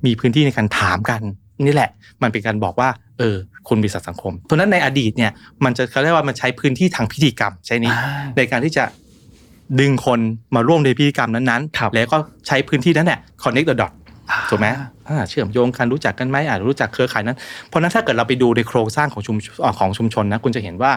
[0.06, 1.22] มีพื้นที่ในการถามกัน
[1.66, 1.90] นี่แหละ
[2.22, 2.90] มันเป็นการบอกว่า
[3.20, 3.36] เออ
[3.68, 5.32] คุณมีสัตว์สังคม เพราะฉะนั้นในอดีตเนี่ย
[5.64, 8.84] มันจะเขาเรียกว่ามันใช้พื้นที่ทางพิธีกรรมใช่นี้อ่าในการที่จะ
[9.80, 10.20] ดึงคน
[10.56, 13.94] มาร่วมในพิธีกรรมนั้นครับๆแล้วก็ใช้พื้นที่นั้นแหละ connect the dot
[14.50, 14.68] ถูกไหม
[15.10, 17.38] อ่าเชื่อมโยงกันรู้จักกันไหมอาจรู้จักเครือข่ายนั้น
[17.68, 20.92] เพราะฉะนั้นถ้าเกิดเราไปดูในโครงสร้างของชุมอ่าของชุมชนนะคุณจะเห็นว่า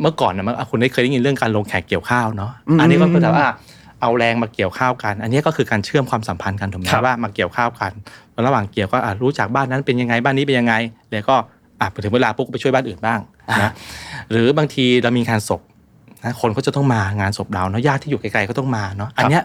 [0.00, 3.48] เมื่อก่อนนะมันอะคุณได้เคยได้ยินเรื่องการลงแขกเกี่ยวข้าวเนาะอืมอันนี้ก็คือแบบว่า
[4.04, 7.92] เอาแรงมาเกี่ยวข้าวกัน อันนี้ก็คือการเชื่อมความสัมพันธ์กันถูกไหมครับว่ามาเกี่ยวข้าวกัน
[8.32, 10.74] แล้วระหว่างเกี่ยวก็อะรู้จักบ้านนั้นเป็นยังไงบ้านนี้เป็นยังไง
[11.10, 11.36] แล้วก็
[11.80, 13.20] อะถึงเวลาปุ๊บก็ไปช่วยบ้านอื่นบ้าง
[13.62, 13.72] นะ
[14.30, 15.60] หรือบางทีเรามีงานศพ
[16.24, 19.42] นะคนก็จะต้องมางานศพเราเนาะญาติที่อยู่ไกลๆก็ต้องมาเนาะอันเนี้ย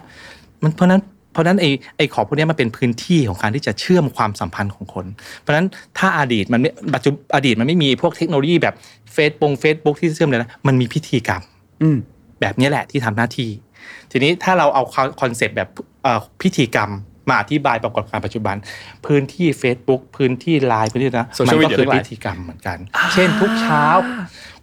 [0.62, 1.00] มันเพราะฉะนั้น
[1.32, 5.06] เพราะฉะนั้นไอ้ไอ้ของพวกเนี้ยมันเป็นพื้นที่ของการที่จะเชื่อมความสัมพันธ์ของคน
[5.40, 5.66] เพราะฉะนั้น
[5.98, 8.74] ถ้าอดีตมันไม่ปัจจุบันอดีตมันไม่มีพวกเทคโนโลยีแบบ
[9.14, 11.42] Facebook Facebook ที่เชื่อมเลยนะมันมีพิธีกรรม
[11.82, 11.98] อืม
[12.40, 13.48] แบบนี้แหละที่ทำหน้าที่
[14.10, 14.82] ทีนี้ถ้าเราเอา
[15.20, 15.68] concept แบบ
[16.02, 16.90] เอ่อพิธีกรรม
[17.28, 18.56] มาอธิบายปรากฏการณ์ปัจจุบัน
[19.06, 22.78] พื้นที่ Facebook พื้นที่ไลน์พื้นที่นะ Social มัก็ media คือทั้งหลายพิธีกรรมเหมือนกัน
[23.14, 23.84] เช่นทุกเช้า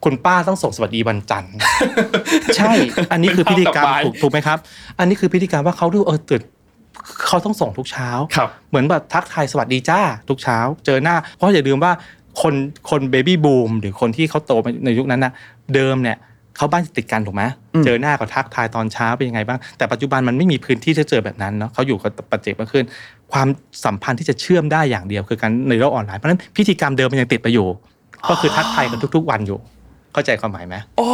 [0.03, 1.55] คุณป้าต้องส่งสวัสดีวันจันทร์
[2.55, 2.71] ใช่
[3.12, 4.57] อันนี้คือพิธีกรรมเป็นภาพดอกไม้ถูกถูกไหมครับ
[4.99, 6.41] อันนี้คือพิธีกรรมว่าเขาดูเออตื่น
[7.27, 11.91] เขาต้องส่งทุกเช้าครับเหมือนแบบทักทายสวัสดีจ้าทุกเช้า เจอหน้า เพราะอย่าลืมว่า
[12.41, 12.53] คน
[12.89, 14.51] คนเบบี้บูมหรือคนที่เขาโต
[14.86, 15.33] ในยุคนั้นนะ
[15.73, 16.17] เดิมเนี่ย
[16.57, 17.43] เขาบ้านติดกันถูกไหม
[17.73, 22.85] อืมเจอหน้าก็ทักทายตอนเช้าเป็นยังไงบ้างแต่ปัจจุบันมันไม่มีพื้นที่จะเจอแบบนั้นเนาะเขาอยู่กับปัจเจกมากขึ้น
[23.33, 23.47] ความ
[23.85, 27.67] สัมพันธ์ที่จะเชื่อมได้อย่างเดียวคือการในโลกออนไลน์เพราะฉะนั้นพิธีกรรมเดิมมันยังติดไปอยู่
[28.29, 29.59] ก็คือทักทายกันทุก ๆ วันอยู่
[30.13, 31.07] เข้าใจความหมายไหมอ๋อ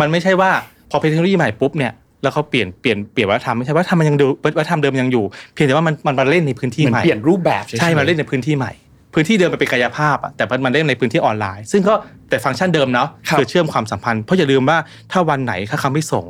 [0.00, 0.50] มันไม่ใช่ว่า
[0.90, 1.92] พอเป็นเทคโนโลยีใหม่ปุ๊บเนี่ย
[2.22, 4.26] แล้วเขาเปลี่ยนเปลี่ยนเปลี่ยนวัฒนธรรมไม่ใช่ว่าทำมันยังดู
[4.58, 8.72] วัฒนธรรมเดิมมันยังอยู่ เพียงแต่ว่ามันมันมาเล่นในพื้นที่เหมือนใหม่เปลี่ยนรูปแบบเฉยๆใช่ มาเล่นในพื้นที่ใหม่
[9.18, 11.94] พื้นที่เดิมมันเป็นกายภาพอะแต่มันเล่นในพื้นที่ออนไลน์ ซึ่งก็
[12.28, 14.78] แต่ฟังก์ชันเดิมเนาะครับคือเชื่อมความสัมพันธ์เพราะอย่าลืมว่า
[15.12, 16.24] ถ้าวันไหนถ้าเขาไม่ส่ง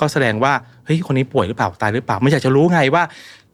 [0.00, 0.52] ก็แสดงว่า
[0.84, 3.02] เฮ้ยคนนี้ป่วยหรือเปล่าตายหรือเปล่าไม่อยากจะรู้ไงว่า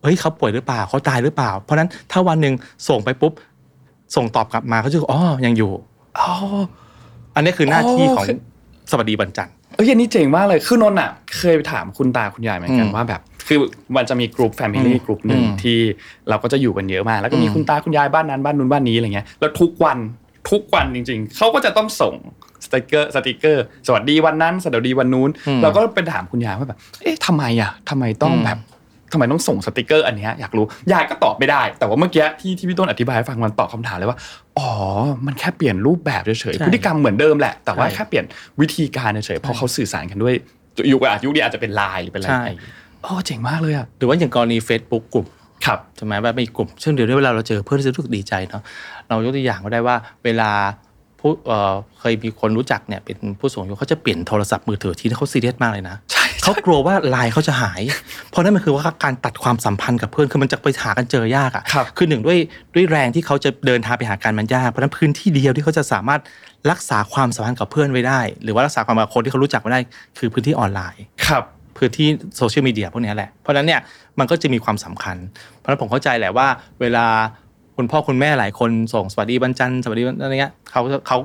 [0.03, 2.55] เฮ้ยเขาป่วยหรือเปล่าเขาตายหรือเปล่า เพราะฉะนั้นถ้าวันหนึ่ง
[2.89, 3.33] ส่งไปปุ๊บ
[4.17, 5.73] ส่งตอบกลับมาเขาจะอ๋อยังอยู่
[6.19, 6.31] อ๋อ
[7.35, 8.39] อันนี้คือหน้าที่อ๋อของคือ
[8.91, 13.59] สวัสดีวันจันทร์เอ้ยอันนี้เจ๋งมากเลยคือนนท์อะ เคยไปถามคุณตาคุณยายเหมือนกันอืมว่าแบบ คือ
[13.97, 15.79] มันจะมีกลุ่ม family อืมกลุ่มหนึ่งอืมที่
[16.29, 19.99] เราก็จะอยู่กันเยอะมาก แล้วก็มีอืมคุณตาคุณยายบ้านนั้นบ้านนู้นบ้านนี้อะไรเงี้ยแล้วทุกวัน
[20.51, 22.15] ทุกวันจริง ๆเขาก็จะต้องส่ง
[22.65, 25.31] sticker sticker สวัสดีวันนั้น สวัสดีวันนู้น
[25.63, 28.59] เราก็ไปถามคุณยายว่าแบบเอ๊ะทำไมอะทำไมต้องแบบ
[29.13, 34.19] ทำไมต้องส่งสติกเกอร์อันเนี้ยอยากรู้ยายก็ตอบไม่ได้ แต่ว่าเมื่อกี้ที่ที่พี่ต้นอธิบายให้ฟังมันตอบคำถามเลยว่า
[34.59, 34.71] อ๋อ
[35.27, 38.25] มันแค่เปลี่ยนรูปแบบเฉยใช่ๆพฤติกรรมเหมือนเดิมแหละแต่ว่าใช่แค่เปลี่ยน
[38.61, 40.35] วิธีการเฉยๆเพราะเขาสื่อสารกันด้วย
[40.93, 42.49] ยุคอาจยุคนี้อาจจะเป็นไลน์เป็นอะไร
[43.07, 45.27] ใช่โอ้เจ๋งมากเลยอะหรือว่าอย่างกรณี Facebook กลุ่ม
[45.67, 48.63] ครับใช่ไหมแบบมีกลุ่มซึ่งเดี๋ยวนี้เวลาเราเจอเพื่อนรู้สึกดีใจเนาะ
[49.09, 50.51] เรายกตัวอย่างก็ได้ว่าเวลา
[51.21, 57.81] ผู้เอ่อเคยมีคนรู้จักเนี่ยเป็นผู้สูงอายุเขาจะเปลี่ยนโทรศัพท์มือถือที่เขาซีเรียสมากเลยนะใช่เขากลัวว่าไลน์เขาจะหาย
[58.31, 62.39] เพราะนั่นมันคือว่าการตัดความสัมพันธ์กับเพื่อนคือมันจะไปหากันเจอยากครัอะ่ะบคือหนึ่งด้วย
[62.75, 66.21] ด้วยแรงที่เขาจะเดินทางไปหากันมันยากเพราะฉะนั้นพื้นที่เดียวที่เขาจะสามารถ
[66.71, 69.81] รักษาความสัมพันธ์กับเพื่อนไว้ได้ หรือว่ารักษาความสัมพันธ์กับคนที่เขารู้จักไว้ได้
[70.19, 71.45] คือพื้นที่ออนไลน์ครับ
[71.77, 73.81] พื้นที่โซเชียลมีเดียพวกเนี้ยแหละ เพราะฉะนั้นเนี่ย
[74.19, 75.17] มันก็จะมีความสำคัญ
[75.57, 76.49] เพราะฉะนั้นผมเข้าใจแหละว่า
[76.81, 77.07] เวลา
[77.77, 81.19] คุณพ่อคุณแม่หลายคนส่งสวัสดีวันจันทร์สวัสดีวันอะไรเงี้ยเขาเขา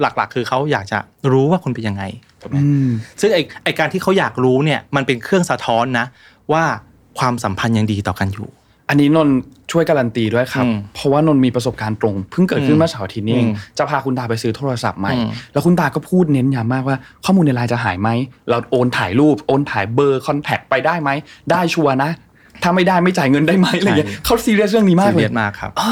[0.00, 0.98] หลักๆ คือเขาอยากจะ
[1.32, 2.02] รู้ว่าคุณเป็นยังไง
[2.40, 6.06] ถูกไหมอืมซึ่งไอไอการที่เขาอยากรู้เนี่ยมันเป็นเครื่องสะท้อนนะ
[6.52, 6.64] ว่า
[7.18, 8.48] ความสัมพันธ์ยังดีต่อกันอยู่
[8.88, 9.36] อันนี้นนท์
[9.72, 18.08] ช่วยการันตีด้วยครับอืมเพราะว่านนท์มีประสบการณ์ตรง เพิ่งเกิดขึ้นอืมเมื่อเสาร์อาทิตย์นี้เองอืมจะพาคุณตาไปซื้อโทรศัพท์ใหม่อืมแล้วคุณตาก็พูดเน้นย้ำมากว่า ข้อมูลในไลน์จะหายไหม
[18.48, 21.10] เราโอนถ่ายรูป โอนถ่ายเบอร์ contact ไปได้ไหม
[21.50, 22.10] ได้ sure นะ
[22.62, 25.90] ถ้าไม่ได้ไม่จ่ายเงินได้ไหมอะไรเงี้ยเขาซีเรียสเรื่องนี้มากซีเลเรียยสมากครับอ๋อ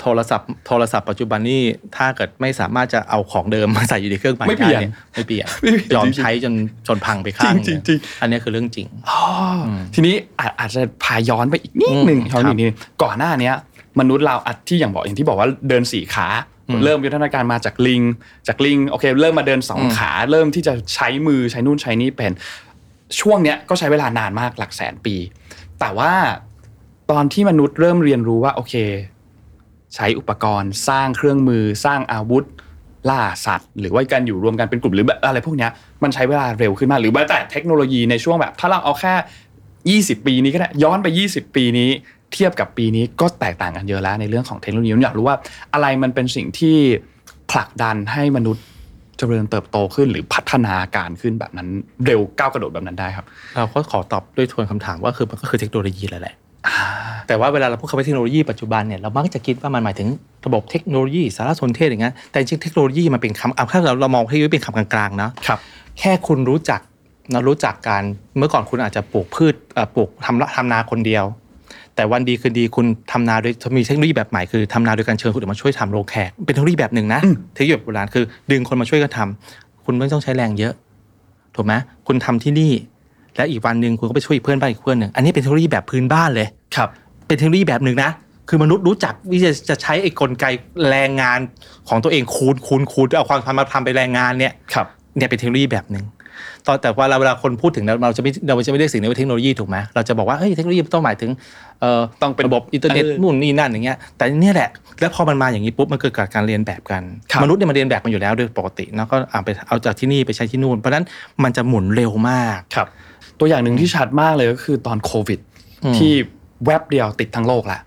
[0.00, 1.62] โทรศัพท์โทรศัพท์ปัจจุบันนี่
[1.96, 6.54] ถ้าเกิดไม่สามารถจะเอาของเดิมมาใส่อยู่ในเครื่องใหม่ไม่เปลี่ยนด้ไม่เปลี่ยนไม่เปลี่ยนยอมจริงๆใช้จน
[6.86, 9.20] จนพังไปข้างจริงๆหนึ่จริงอันนี้คือเรื่องจริงอ๋อ
[9.68, 13.54] อทีนี้อาจอาจจะพาย้อนไปอีกนิดหนึ่งอืมย้อนไปครับอีกนิดนึงก่อนหน้าเนี้ย
[14.00, 16.28] มนุษย์เราอัดที่อย่างบอกอย่างที่บอกว่าเดินสี่ขา
[16.68, 18.02] อืมเริ่มวิวัฒนาการมาจากลิง
[18.48, 22.32] จากลิงโอเคเริ่มมาเดินสองอืมขา เริ่มที่จะใช้มือใช้นู่นใช้นี่เป็น
[23.20, 25.14] ช่วงเนี้ยก็ใช้เวลานานมากหลักแสนปี
[25.80, 26.12] แต่ว่า
[27.10, 28.74] ตอนที่มนุษย์เริ่มเรียนรู้ว่าโอเค
[29.94, 32.44] ใช้อุปกรณ์สร้างเครื่องมือสร้างอาวุธ
[33.10, 35.68] ล่าสัตว์ หรือว่าการอยู่รวมกันเป็นกลุ่มหรืออะไรพวกนี้
[36.02, 39.14] มันใช้เวลาเร็วขึ้นมากหรือแม้แต่เทคโนโลยีในช่วงแบบ ถ้าเราเอาแค่
[40.02, 41.90] 20 ปีนี้ก็ได้ย้อนไป 20 ปีนี้
[42.32, 45.36] เทียบกับปีนี้ก็แตกต่างกันเยอะแล้วในเรื่องของเทคโนโลยีผมอยากรู้ว่า
[45.74, 46.76] อะไรมันเป็นสิ่งที่
[47.50, 48.64] ผลักดันให้มนุษย์
[49.18, 51.68] เจริญเติบโตขึ้นหรือพัฒนาการขึ้นแบบนั้น
[52.06, 56.34] เร็วก้าวกระโดดแบบนั้นได้ครับ เราก็ขอตอบด้วยทวนคำถามว่าคือมันก็คือเทคโนโลยีแหละแหละ
[56.66, 56.76] อ่า
[57.26, 60.08] แต่ว่าเวลาเราพูดคำว่าเทคโนโลยีปัจจุบันเนี่ยเรามักจะคิดว่ามันหมายถึง
[60.46, 65.58] ระบบเทคโนโลยีสารสนเทศอย่างเงี้ยแต่จริงๆเทคโนโลยีมันเป็นคำเอาถ้าเราเรามองเทคโนโลยีเป็นคำกลางๆนะครับ
[65.98, 66.80] แค่คุณรู้จัก
[67.32, 68.02] นะรู้จักการ
[68.38, 71.24] เมื่อก่อนคุณอาจจะปลูกพืชเอ่อปลูกทำทำนาคนเดียว
[71.96, 77.20] แต่วันดีคืนดีคุณทำนาโดยมีเทคโนโลยีแบบใหม่คือทำนาโดยการเชิญคนอื่นมาช่วยทำโรงแขกเป็นเทคโนโลยีแบบหนึ่งนะ
[77.54, 80.72] เทคโนโลยีแบบโบราณคือดึงคนมาช่วยกันทำคุณไม่ต้องใช้แรงเยอะ
[81.54, 81.72] ถูกไหม
[82.06, 82.72] คุณทำที่นี่
[83.36, 86.88] แล้วอีกวันหนึ่งคุณก็ไปช่วยอีกเพื่อนบ้านอีกเพื่อนหนึ่งอันนี้เป็นเทคโนโลยีแบบพื้นบ้านเลยครับ
[87.26, 88.10] เป็นเทคโนโลยีแบบหนึ่งนะ
[88.48, 90.44] คือมนุษย์รู้จักวิธีจะใช้ไอ้กลไก
[90.90, 91.38] แรงงาน
[91.88, 96.04] ของตัวเองคูณคูณคูณเอาความทำมาทำไปแรงงานเนี่ยครับเนี่ยเป็นเทคโนโลยีแบบหนึ่ง
[96.66, 101.30] ตอนแต่ว่าเราเวลาคนพูดถึงเราเราจะไม่เราจะไม่เรียกสิ่งนี้ว่าเทคโนโลยีถูกไหมเราจะบอกว่าเฮ้ยเทคโนโลยีต้องหมายถึง
[101.80, 111.06] เอ่อต้องเป็นระบบอินเทอร์เน็ตเออนู่นนี่นั่นอย่างเงี้ยแต่เนี่ยแหละ แล้วพอมันมาอย่างนี้ปุ๊บมันเกิดการเรียนแบบกันครับมนุษย์เนี่ยมันเรียนแบบมันอยู่แล้วโดยปกติแล้วก็เอาไปเอาจากที่นี่ไปใช้ที่นู่น เพราะฉะนั้น
[111.42, 112.88] มันจะหมุนเร็วมากครับ
[113.40, 115.40] ตัวอย่างหนึ่งที่ชัดมากเลยก็คือตอนโควิด
[115.84, 116.12] อืมที่
[116.64, 117.80] แวบเดียวติดทั้งโลกละ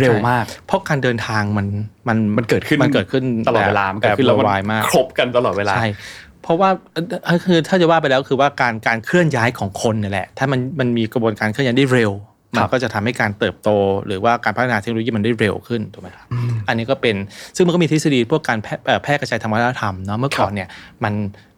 [0.00, 1.66] เร็วมาก เพราะการเดินทางมัน
[2.08, 5.86] มันมันเกิดขึ้นมันเกิดขึ้นตลอดเวลามันเกิดขึ้นแบแล้วบมันวายมาก ครบกันตลอดเวลาใช่
[6.42, 12.12] เพราะว่าเอ่อคือถ้าจะว่าไปแล้วคือว่าการการเคลื่อนย้ายของคนเนี่ยแหละ ถ้ามันมันมีกระบวนการเคลื่อนย้ายได้เร็ว
[12.56, 13.68] ครัมันบก็จะทำให้การเติบโต
[14.06, 16.26] หรือว่าการพัฒนาเทคโนโลยีมันได้เร็วขึ้นถูกไหมครับ
[16.68, 17.16] อันนี้ก็เป็น
[17.56, 20.68] ซึ่งมันก็มีทฤษฎีพวกการแพร่เอ่อแพร่กระจายทางวัฒนธรรมเนาะเมื่อก่อนเนี่ย
[21.04, 21.14] มัน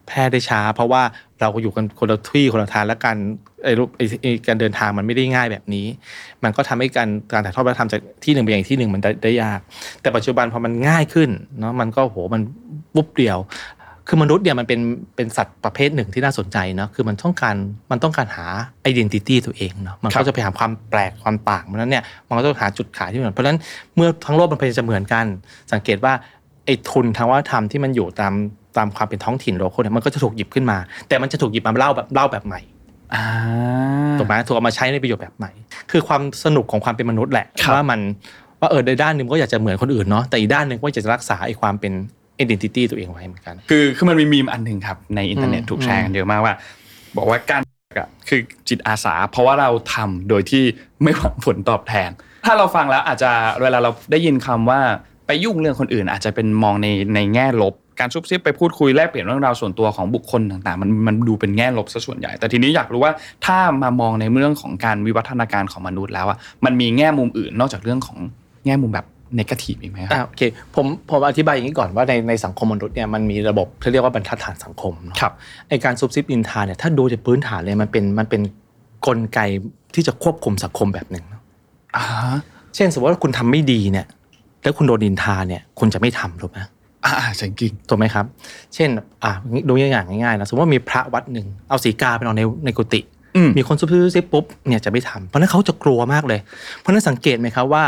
[0.08, 1.02] แพร่ได้ช้า เพราะว่า
[1.40, 3.16] เราก็อยู่กันคนละที่คนละทางและการ
[3.64, 5.86] ไอ้รูปไอ้ไอ้การเดินทางมันไม่ได้ง่ายแบบนี้
[6.44, 9.60] มันก็ทำให้การการถ่ายทอดวัฒนธรรมจากที่หนึ่งไปอย่างที่หนึ่งมันได้ได้ยาก
[10.00, 12.42] แต่ปัจจุบันพอมันง่ายขึ้นเนาะมันก็โหมัน
[12.94, 13.38] ปุ๊บเดียว
[14.08, 14.80] คือมนุษย์เนี่ยมันเป็น
[15.16, 17.56] เป็นสัตว์ประเภทหนึ่งที่น่าสนใจเนาะคือมันต้องการ
[17.90, 18.46] มันต้องการหา
[18.82, 23.58] ไอดีนิตี้ตัวเองเนาะมันครัก็บจะไปหาความแปลกความต่างเพราะฉะนั้นเนี่ยมันก็ต้องหาจุดขายที่เหมือนเพราะฉะนั้น
[23.94, 25.26] เมื่อทั้งโลกมันพยายามจะเหมือนกัน
[25.72, 26.12] สังเกตว่า
[26.64, 28.32] ไอ้ทุนทางวัฒนธรรมที่มันอยู่ตาม
[28.76, 32.60] ตามความเป็นท้องถิ่นโลโก้เนี่ยมันก็จะถูกหยิบขึ้นมา แต่มันจะถูกหยิบมาเล่าแบบเล่าแบบใหม่
[33.14, 33.24] อ่า
[34.18, 35.50] ถูกไหมถูกเอามาใช้ในประโยชน์แบบใหม่
[35.90, 38.00] คือความสนุกของความเป็นมนุษย์แหละครับว่ามัน
[38.60, 41.92] ว่าเออในด้านหนึ่งก็อยากจะเหมือนคนอื่นเนาะแต่อีกด้านหนึ่งก็อยากจะรักษาไอ้ความเป็น
[42.42, 46.54] identity ตัวเองไว้เหมือนกัน คือคือมันมีมีมอันหนึ่งครับ ในอินเทอร์เน็ตอืมถูกแชร์กันเยอะมากว่า
[47.16, 47.60] บอกว่าการ
[47.98, 50.64] อะคือจิตอาสา เพราะว่าเราทำโดยที่
[51.02, 52.10] ไม่หวังผลตอบแทน
[52.46, 53.30] ถ้าเราฟังแล้วอาจจะ
[53.62, 54.80] เวลาเราได้ยินคำว่า
[55.26, 63.12] ไปยุ่งเรื่องคนอื่น อาจจะเป็นมองในในแง่ลบการซุบซิบไปพูดคุยแลกเปลี่ยนเรื่องราวส่วนตัวของบุคคลต่างๆ มันมันดูเป็นแง่ลบซะส่วนใหญ่ แต่ทีนี้อยากรู้ว่า
[63.46, 68.18] ถ้ามามองในเรื่องของการวิวัฒนาการของมนุษย์แล้วอะมันมีแง่มุมอื่นนอกจากเรื่องของ
[68.66, 69.06] แง่มุมแบบ
[69.38, 70.42] นกาทีฟอีกไหมคอ่ารับโอเค
[70.74, 75.32] ผมผมอธิบายอย่างนี้ก่อนว่าในในสังคมมนุษย์เนี่ยมันมีระบบที่เรียกว่าบรรทัดฐานสังคมเนาะครับ
[75.68, 78.42] ไอการซุบซิบอินทาเนี่ยถ้าดูจากพื้นฐานเลยมันเป็นมันเป็น
[79.06, 79.40] กลไก
[79.94, 81.42] ที่จะควบคุมสังคมแบบหนึ่งเนาะ
[81.96, 82.04] อ่า
[82.74, 84.06] เช่นสมมติว่าคุณทำไม่ดีเนี่ย
[84.62, 86.58] แล้วคุณโดนดินทาเนี่ยคุณจะไม่ทำถูกไหม
[87.04, 88.24] อ่าจริงถูกไหมครับ
[88.74, 88.90] เช่น
[89.22, 89.32] อ่า
[89.68, 93.00] ดูอย่างง่ายๆนะสมมติว่ามีพระวัดหนึ่งเอาสีกาไปนอนในในกุฏิ
[93.36, 96.40] อืมมีคนซุบซิบซุบซิบปุ๊บเนี่ยจะไม่ทำเพราะฉะนั้นเขาจะกลัวมากเลย
[96.78, 97.84] เพราะฉะนั้นสังเกตไหมครับว่า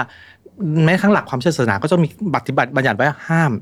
[0.84, 3.52] แม้ทั้งหลักความเชื่อศาสนาก็จะมีปฏิบัติบัญญัติไว้ห้าม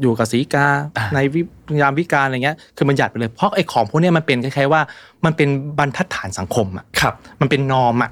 [0.00, 0.66] อยู่กับสีกา
[0.96, 1.40] อ่าในวิ
[1.80, 4.80] ยามวิการอะไรเงี้ยคือบัญญัติไปเลยเพราะไอ้ของพวกเนี้ยมันเป็นคล้ายๆว่า
[5.24, 8.10] มันเป็นบรรทัดฐานสังคมอะครับ มันเป็นนอมอะ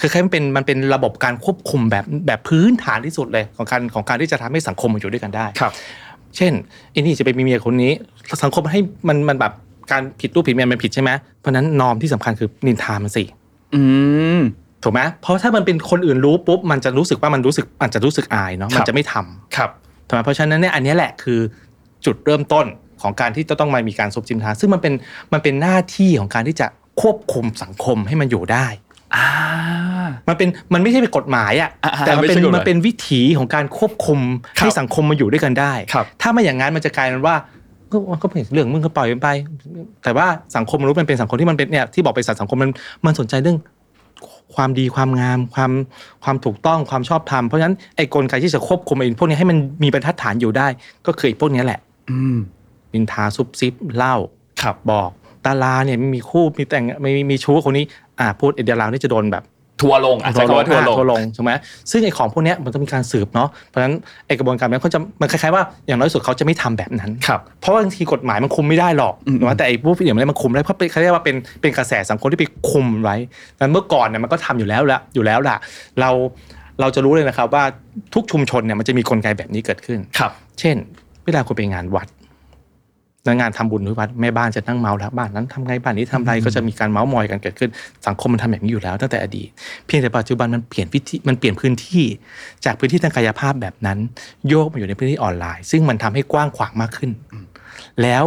[0.00, 5.72] คือคล้ายๆมันเป็นมันเป็นระบบการควบคุมแบบแบบพื้นฐานที่สุดเลยของการของการที่จะทำให้สังคมมันอยู่ด้วยกันได้ครับ
[6.36, 6.52] เช่น
[6.92, 7.92] ไอ้นี่จะไปมีเมียคนนี้
[8.42, 9.52] สังคมให้มันมันแบบ
[9.92, 13.24] การผิดรูปผิดเมียมันผิดใช่ไหมเพราะฉะนั้นนอมที่สำคัญคือนินทามันสิ
[13.74, 13.82] อื
[14.38, 14.40] ม
[14.82, 19.70] ถูกไหมเพราะถ้ามันเป็นคนอื่นรู้ปุ๊บมันจะรู้สึกว่ามันรู้สึกมันจะรู้สึกอายเนาะครับมันจะไม่ทำครับ
[20.06, 21.40] ถูกไหมเพราะฉะนั้นเนี่ยอันเนี้ยแหละคือ
[22.06, 22.66] จุดเริ่มต้น
[23.02, 24.94] ของการที่จะต้องมามีการซบจิมทาซึ่งมันเป็น
[25.32, 26.66] มันเป็นหน้าที่ของการที่จะ
[27.00, 28.66] ควบคุมสังคมให้มันอยู่ได้
[29.16, 29.26] อ่า
[30.28, 34.20] มันเป็นมันไม่ใช่เป็นกฎหมายอะอ่าแต่มันเป็นไม่ใช่กฎหมายมันเป็นวิถีของการควบคุม
[34.58, 37.34] ครับให้สังคมมาอยู่ด้วยกันได้ครับถ้าไม่อย่างนั้นมันจะกลายเป็นว่า
[37.92, 39.28] ก็ก็เป็นเรื่องมึงก็ปล่อยมันไป
[40.04, 42.70] แต่ว่าสังคมมนุษย์มันเป็นสังคมที่มันเป็นเนี่ยที่บอกเป็นสัตว์สังคมมัน
[43.06, 43.58] มันสนใจเรื่อง
[44.54, 45.70] ความดีความงามความ
[46.24, 50.66] ความถูกต้องความชอบธรรมเพราะฉะนั้นไอ้กลไกที่จะควบคุมไอ้พวกนี้ให้มันมีบรรทัดฐานอยู่ได้
[51.06, 52.36] ก็คือไอ้พวกนี้แหละ อืม
[52.92, 54.14] นินทาซุบซิบเล่า
[54.62, 55.10] ครับบอก
[55.46, 57.84] ดาราเนี่ยมีคู่มีแต่งมีมีชู้กับคนนี้
[58.20, 59.44] อ่าพูดไอ้ดารานี่จะโดนแบบ
[59.80, 61.50] ทัวร์ลงอะใช้คำว่าทัวร์ลงทัวร์ลงใช่ไหม
[61.90, 63.94] ซึ่งไอ้ของพวกเนี้ยมันต้องมีการสืบเนาะเพราะฉะนั้น
[64.26, 73.16] ไอ้กระบวนการนั้นเขาจะมันคล้ายๆว่าอย่างน้อยสุดเขาจะไม่ทำแบบนั้นครับเพราะว่าบางทีกฎหมายมันคุมไม่ได้หรอกอืมถูกไหมแต่ไอ้พวกผิดอย่างนี้มันคุมได้เพราะเป็นเขาเรียกว่าเป็นเป็นกระแสสังคมที่ไปคุมไว้
[73.60, 75.56] นั้นเมื่อก่อนเนี่ยมันก็ทำอยู่แล้วละอยู่แล้วล่ะ
[76.00, 76.10] เรา
[76.80, 77.64] เราจะรู้เลยนะครับว่า
[78.14, 80.76] ทุกชุมชนเนี่ยมันจะมีกลไกแบบนี้เกิดขึ้นครับ เช่น
[81.24, 82.19] เวลาคุณไปงานวัดแล้ว
[83.26, 87.70] งานทำบุญที่วัดแม่บ้านจะนั่งเมาแล้วบ้านนั้นทำไงบ้านนี้ทำไรก็จะมีการเมาส์มอยกันเกิดขึ้น
[88.06, 89.48] สังคมมันทำแบบนี้อยู่แล้วตั้งแต่อดีต
[89.86, 92.04] เพียงแต่ปัจจุบันมันเปลี่ยนวิธีมันเปลี่ยนพื้นที่
[92.64, 93.98] จากพื้นที่ทางกายภาพแบบนั้น
[94.48, 97.10] โยกมาอยู่ในพื้นที่ออนไลน์ ซึ่งมันทำให้กว้างขวางมากขึ้น
[98.02, 98.24] แล้ว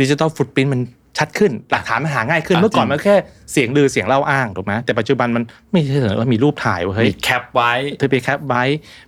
[0.00, 0.80] ดิจิ t a ลฟุตปรินมัน
[1.18, 3.14] ชัดขึ้น หลักฐานมันหาง่ายขึ้นอะเมื่อก่อนจริงมันแค่
[3.52, 8.62] เสียงลือเสียงเล่าอ้างถูกไหมแต่ปัจจุบันมันไม่ใช่เหรอว่ามีรูปถ่ายเว้ยเฮ้ยมี cap ไว้เธอไป cap ไว้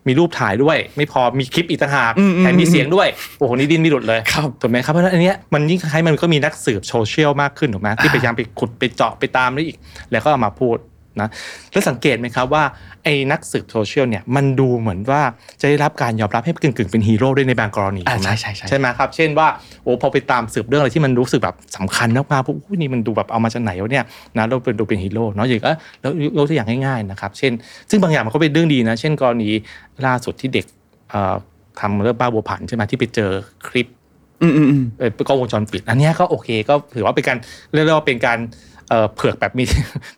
[0.06, 9.76] มีรูปถ่ายด้วย ไม่พอมีคลิปอีกต่างหากอืมอืมแถมมีเสียงด้วย โอ้โหนี่ดิ้นไม่หลุดเลยครับถูกไหมครับเพราะฉะนั้นอันเนี้ยมันยิ่งคล้ายๆมันก็มีนักสืบโซเชียลมากขึ้นถูกไหมที่พยายามไปขุดไปเจาะไปตามได้อีก
[10.12, 10.76] แล้วก็เอามาพูด
[11.20, 11.28] นะ
[11.72, 12.64] แล้วสังเกตไหมครับว่า
[13.04, 15.22] ไอ้นักสืบโซเชียลเนี่ยมันดูเหมือนว่า
[15.60, 19.48] จะได้รับการยอมรับให้กึ่งๆเป็นฮีโร่ด้วยในบางกรณีอ่าถูกไหมใช่ใช่ใช่ใช่ไหมครับ เช่นว่า
[19.82, 24.04] โอ้พอไปตามสืบเรื่องอะไรที่มันรู้สึกแบบสำคัญมากๆปุ๊บอุ๊ยนี่มันดูแบบเอามาจากไหนวะเนี่ย
[24.38, 27.52] นะเราเป็นดูเป็นฮีโร่เนาะอย่างก็แล้วยกตัวอย่างง่ายๆนะครับเช่น
[27.90, 29.50] ซึ่งบางอย่างมันก็เป็นเรื่องดีนะ เช่นกรณี
[30.06, 30.66] ล่าสุดที่เด็ก
[31.10, 31.34] เอ่อ
[31.80, 33.30] ทำเรื่องบ้าบัวผันใช่ไหมที่ไปเจอ
[33.68, 33.86] คลิป
[34.42, 37.38] อืมอืมอืมเอ่อกล้องวงจรปิด อันเนี้ยก็โอเคก็ถือว่าเป็นการ
[37.72, 38.38] เรียกได้ว่าเป็นการ
[38.90, 39.64] เอ่อเผือกแบบมี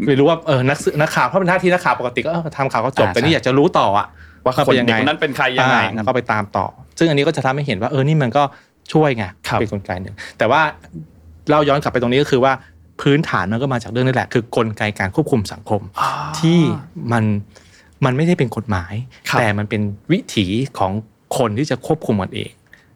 [0.06, 4.06] ไม่รู้ว่าเออนักสื่อนักข่าวเพราะเป็นหน้าที่นักข่าวปกติก็เออทำข่าวก็จบอ่าแต่นี่ใช่อยากจะรู้ต่ออะ
[4.44, 6.66] ว่าว่าคนเป็นยังเด็กไงคนนั้นเป็นใครยังไงอ่าแล้วก็ไปตามต่อ
[6.98, 8.42] ซึ่งอันนี้ก็จะทำให้เห็นว่าเออนี่มันก็
[8.92, 10.60] ช่วยไงครับเป็นกลไกหนึ่งแต่ว่า
[11.50, 12.52] เราย้อนกลับไปตรงนี้ก็คือว่า
[13.00, 15.80] พื้นฐานมันก็มาจากเรื่องนี้แหละ คือกลไกการควบคุมสังคม
[16.38, 16.58] ที่
[17.12, 17.24] มัน
[18.04, 18.92] มันไม่ได้เป็นกฎหมาย
[19.28, 20.46] ครับแต่มันเป็นวิถี
[20.78, 20.92] ของ
[21.38, 22.50] คนที่จะควบคุมมันเอง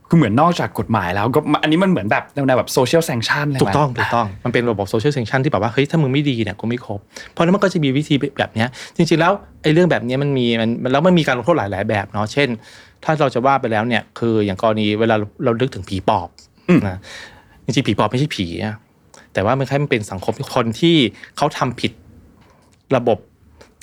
[0.08, 7.00] คือเหมือนนอกจากกฎหมายแล้วก็อันนี้มันเหมือนแบบแนวๆแบบ social sanction เลยไหมถูกต้องถูกต้องมันเป็นระบบ social sanction ที่แบบว่าเฮ้ยถ้ามึงไม่ดีเนี่ยกูไม่คบ
[7.30, 9.32] เพราะฉะนั้นมันก็จะมีวิธีแบบเนี้ยจริงๆแล้ว
[9.62, 12.48] ไอ้เรื่องแบบเนี้ยมันมีมันมันแล้วมันมีการลงโทษหลายๆแบบเนาะเช่น
[13.04, 16.28] ถ้าเราจะว่าไปแล้วเนี่ยคืออย่างกรณีเวลาเราเราลึกถึงผีปอบ
[16.68, 16.98] อืมนะ
[17.64, 18.76] จริงๆผีปอบไม่ใช่ผีอะ
[19.32, 20.96] แต่ว่ามันแค่มันเป็นสังคมที่คนที่
[21.36, 21.92] เขาทำผิด
[22.96, 23.18] ระบบ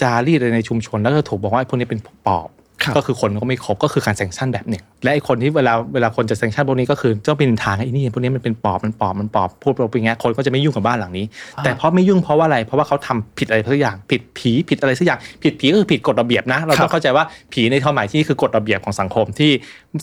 [0.01, 2.62] จารีตอะไรในชุมชน แล้วก็ถูกบอกว่าไอ้พวกนี้เป็นปอบครับ
[2.97, 11.25] ก็คือคนก็ไม่ครบก็คือการแซงชั่นแบบหนึ่งและไอ้คนที่เวลาเวลาคนจะแซงชั่นพวกนี้ก็คือเจ้าเป็นทางไอ้นี่พวกนี้มันเป็นปอบมันปอบมันปอบพูดไปอย่างเงี้ยคนก็จะไม่ยุ่งกับบ้านหลังนี้
[11.63, 19.51] แต่เพราะไม่ยุ่งเพราะว่าอะไรเพราะว่าเขาทำผิดอะไรสักอย่างผิดผีผิดอะไรสักอย่างผิดผีก็คือผิดกฎระเบียบนะ เราต้องเข้าใจว่าผีในความหมายที่นี่คือกฎระเบียบของสังคมที่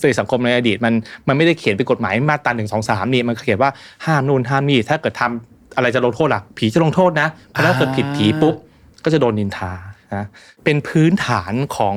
[0.02, 0.94] ในสังคมในอดีตมัน
[1.28, 3.70] มันไม่ได้เขียนเป็นกฎหมายมาตราหนึ่งสองสามนี่มันเขียนว่า
[4.06, 8.54] ห้ามนู่นห้ามนี่ถ้าเกิดทำอะไรจะลงโทษล่ะผีจะลงโทษนะเพราะถ้าเกิดผิดผีปุ๊บ
[9.04, 9.72] ก็จะโดนนินทา
[10.14, 10.26] นะ
[10.64, 11.96] เป็นพื้นฐานของ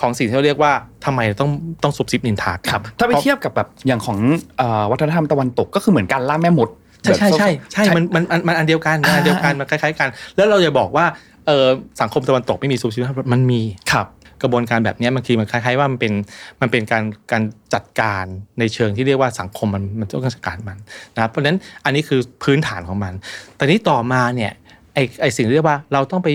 [0.00, 0.72] ของสิ่งที่เราเรียกว่า
[1.04, 1.50] ทำไมต้อง
[1.82, 4.18] ต้องซุบซิบนินทากันครับถ้าไปเทียบกับแบบอย่างของ
[4.58, 6.68] เอ่อวัฒนธรรมตะวันตกก็คือเหมือนการล่าแม่มด
[7.02, 11.06] ใช่ใช่ใช่ใช่แบบมันมันมันมันอันเดียวกันมันอันเดียวกันมันคล้ายๆกัน แล้วเราจะบอกว่า
[11.46, 11.66] เออ
[12.00, 13.60] สังคมตะวันตกไม่มีซุบซิบมันมี
[13.92, 14.06] ครับ
[14.42, 16.12] กระบวนการแบบเนี้ยบางทีมันคล้ายๆว่ามันเป็น
[16.60, 17.42] มันเป็นการการ
[17.74, 18.24] จัดการ
[18.58, 20.78] ในเชิงที่เรียกว่าสังคมมันมันต้องจัดการมัน
[21.14, 23.12] นะครับเพราะฉะนั้นอันนี้คือพื้นฐานของมัน
[23.56, 24.52] แต่นี้ต่อมาเนี่ย
[24.94, 26.28] ไอไอสิ่งที่เรียกว่าเราต้องไป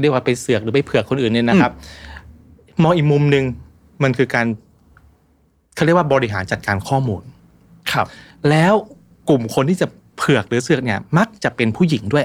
[0.00, 1.72] เรียกว่าไปเสือกหรือไปเผือกคนอื่นเนี่ยนะครับ
[2.82, 3.44] มองอีกมุมหนึ่ง
[4.02, 4.46] มันคือการ
[5.74, 7.22] เขาเรียกว่าบริหารจัดการข้อมูล
[7.92, 8.06] ครับ
[8.50, 8.74] แล้ว
[9.28, 12.24] กลุ่มคนที่จะเผือกหรือเสือกเนี่ย มักจะเป็นผู้หญิงด้วย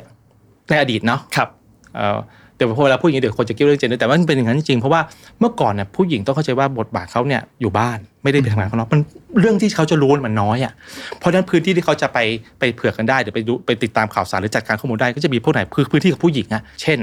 [0.70, 1.50] ในอดีตเนาะครับ
[1.96, 2.18] เอ่อ
[2.56, 5.02] เดี๋ยวพอเวลาพูดอย่างนี้เดี๋ยวคนจะคิดว่าเรื่องเจนเดอร์แต่ว่ามันเป็นอย่างนั้นจริงๆเพราะว่า
[5.40, 9.02] เมื่อก่อนเนี่ยผู้หญิงต้องเข้าใจว่าบทบาทเขาเนี่ยอยู่บ้านไม่ได้ไปทำงานข้างนอกมัน
[9.40, 10.74] เรื่องที่เขาจะรู้มันน้อยอะ
[11.20, 12.18] เพราะฉะนั้นพื้นที่ที่เขาจะไป
[12.60, 17.00] ไปเผือกกันได้หรือไปดูไปติดตามข่าวสารหรือจัดการข้อมูลได้ก็จะมีพวกไหนคือพื้นที่ของผู้หญิงอะเช่น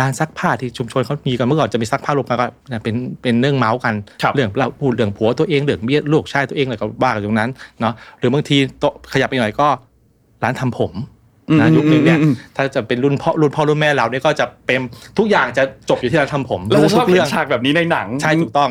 [0.00, 2.46] ร้านซักผ้าที่ชุมชนเขามีกันเมื่อก่อนจะมีซักผ้ารวมกันก็
[2.82, 9.68] เป็นเป็นเรื่องเมาส์กันครับเรื่องเราพูดเรื่องผัวตัวเองเรื่องเมียลูกชายตัวเองอะไรก็บ้ากันตรงนั้นเนาะหรือบางทีโต๊ะขยับไปหน่อยก็
[10.42, 10.92] ร้านทำผม
[11.60, 14.80] นะยุคนึงเนี่ยอืมถ้าจะเป็นรุ่นพ่อรุ่นพ่อรุ่นแม่เราเนี่ยก็จะเป็น
[15.18, 18.70] ทุกอย่างจะจบอยู่ที่ร้านทำผมเราชอบทุกเห็เรื่นองฉากแบบนี้ในหนังใช่ถูกต้อง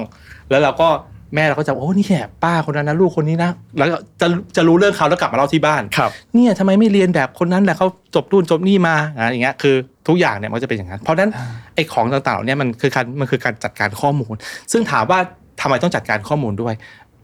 [0.49, 0.89] แล้วเราก็
[1.35, 9.75] แม่เราก็จะโอ้นี่แหละป้าคนนั้นนะลูกคนนี้นะแล้วก็จะจะรู้เรื่องเขาแล้วกลับมาเล่าที่บ้านครับเนี่ยทำไมไม่เรียนแบบคนนั้นแหละเขาจบรุ่นจบนี่มาอะอย่างเงี้ยคือ
[10.07, 11.31] ทุกอย่างเนี่ยมันจะเป็นอย่างนั้นเพราะฉะนั้น
[11.75, 14.35] ไอ้ของต่างๆเหล่านี้มันคือการมันคือการจัดการข้อมูล
[14.71, 15.19] ซึ่งถามว่า
[15.61, 16.73] ทำไมต้องจัดการข้อมูลด้วย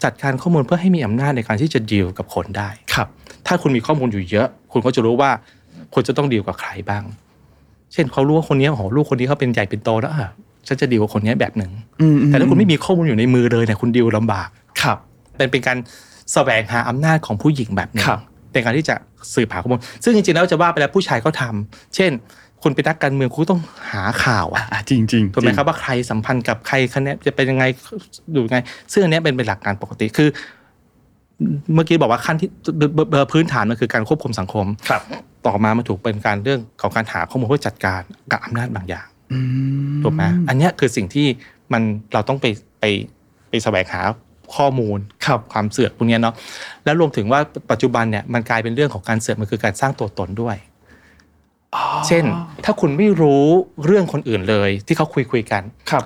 [0.04, 3.08] จัดการข้อมูลเพื่อให้มีอำนาจในการที่จะดีลกับคนได้ครับ
[3.48, 5.32] ถ้าคุณมีข้อมูลอยู่เยอะ คุณก็จะรู้ว่า
[5.94, 7.04] คุณจะต้องดีลกับใครบ้าง
[7.94, 10.30] เช่นเขารู้ว่าคนนี้โอ้โหลูกคนนี้เขาเป็นใหญ่เป็นโตแล้วอะ
[10.68, 14.48] ฉันจะดีลกับคนนี้แบบหนึ่งอืมแต่ถ้าคุณไม่มีข้อมูลอยู่ในมือเลยเนี่ยคุณดีลลำบาก
[14.82, 14.98] ครับ
[15.38, 15.78] เป็นเป็นการ
[16.34, 18.20] แสวงหาอำนาจของผู้หญิงแบบหนึงครับ
[18.52, 18.96] เป็นการที่จะ
[19.34, 22.12] สืบหาข้อมูล ซึ่งจริงๆแล้วจะว่าไปแล้วผู้ชายก็ทำเช่น
[22.64, 23.62] คุณเป็นนักการเมืองคุณก็ต้อง
[23.92, 27.64] หาข่าวอะอ่าจริงจริงถูกไหมครับว่าใครสัมพันธ์กับใครคะแนนจะเป็นยังไง
[28.36, 28.60] ดูยังไง
[28.92, 30.30] ซึ่งอันเนี้ยเป็นเป็นหลักการปกติคือ
[31.74, 35.02] เมื่อกี้บอกว่าขั้นที่เบอร์เบอร์พื้นฐานมันคือการควบคุมสังคมครับ
[35.46, 38.02] ต่อมามันถูกเป็นการเรื่องของการหาข้อมูลเพื่อจัดการ
[38.32, 39.15] กับอำนาจบางอย่างอืม
[40.04, 41.28] ถูกไหมอันเนี้ยคือสิ่งที่
[41.74, 41.82] มัน
[42.14, 42.46] เราต้องไป
[42.80, 42.84] ไป
[43.50, 44.02] ไปแสวงหา
[44.56, 46.36] ข้อมูลครับความเสือกพวกเนี้ยเนาะ
[46.86, 47.40] แล้วรวมถึงว่า
[47.72, 50.58] ปัจจุบันเนี่ยมันกลายเป็นเรื่องของการเสือกมันคือการสร้างตัวตนด้วย
[52.08, 52.24] เช่น
[52.66, 53.46] ถ้าคุณไม่รู้
[53.86, 55.62] เรื่องคนอื่นเลย ที่เขาคุยคุยกัน
[55.92, 56.04] ครับ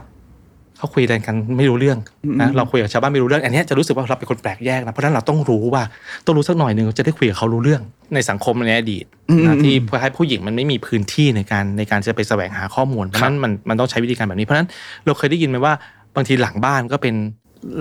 [0.79, 5.83] เขาคุยอะไรกันไม่รู้เรื่องอืนะมเราคุยกับชาวบ้านไม่รู้เรื่อง อันเนี้ยจะรู้สึกว่าเราเป็นคนแปลกแยกนะเพราะฉะนั้นเราต้องรู้ว่า
[6.25, 7.81] ต้องรู้สักหน่อยหนึ่งจะได้คุยกับเขารู้เรื่อง
[8.13, 9.05] ในสังคมในอดีต
[9.45, 14.69] นะที่ให้ผู้หญิงมันไม่มีพื้นที่ในการในการจะไปแสวงหาข้อมูลเพราะฉะนั้นมันมันต้องใช้วิธีการแบบนี้เพราะฉะนั้น
[15.05, 15.73] เราเคยได้ยินไหมว่า
[16.15, 17.15] บางทีหลังบ้านก็เป็น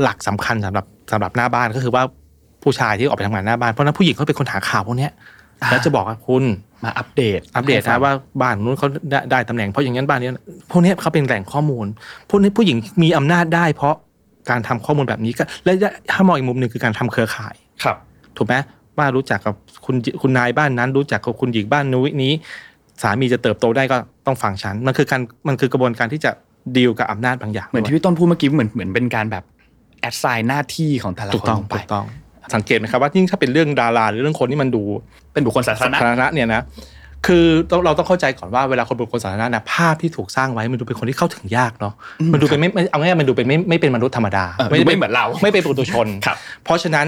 [0.02, 2.02] หลักสำคัญสำหรับสำหรับหน้าบ้านก็คือว่า
[2.62, 5.12] ผู้ชายที่ออกไปทำงานหน้าบ้านเพราะฉะนั้นผู้หญิงเขาเป็นคนหาข่าวพวกเนี้ย
[5.70, 6.44] แล้วจะบอกว่าคุณ
[6.84, 8.12] มาอัปเดตอัปเดตให้ฟันะงว่า
[8.42, 10.30] บ้านนู้นเขาได้ได้ตำแหน่งเพราะอย่างนั้นบ้านนี้
[10.70, 11.86] พวกนี้เขาเป็นแหล่งข้อมูล
[12.30, 13.94] พวกนี้ผู้หญิงมีอำนาจได้ เพราะ
[14.50, 15.72] การทำข้อมูลแบบนี้ก็และ
[16.10, 17.96] ถ้ามองอีกมุมหนึ่งคือการทำเครือข่ายครับ
[18.36, 18.54] ถูกไหม
[18.98, 19.54] ว่ารู้จักกับ
[19.84, 22.32] คุณคุณนายบ้านนั้น รู้จักกับคุณหญิงบ้านนู้นนี้
[23.02, 26.30] สามีจะเติบโตได้ก็ต้องฟังฉันมันคือการมันคือกระบวนการที่จะ
[26.76, 29.44] ดีลกับอำนาจบางอย่างเหมือนที่พี่ต้นพูดเมื่อกี้เหมือนเหมือนเป็นการแบบ
[30.00, 32.06] แอดไซน์หน้าที่ของแต่ละถูกคนต้องลงไปถูกต้อง
[32.54, 34.82] สังเกตไหมครับว่ายิ่งถ้าเป็นเรื่องดาราหรือเรื่องคนที่มันดู
[35.32, 36.62] เป็นบุคคลสาธารณะสาธารณะเนี่ยนะ
[37.26, 41.94] คือต้องเราต้องเข้าใจก่อนว่าเวลาคนเป็นคนสาธารณะนะภาพที่ถูกสร้างไว้มันดูเป็นคนที่เข้าถึงยากเนาะ
[42.32, 47.06] มันดูเป็นไม่ไม่เอาง่ายๆมันดูเป็นไม่ไม่เป็นมนุษย์ธรรมดาเออดูไม่เหมือนเราไม่เป็นปุถุชนครับเพราะฉะนั้น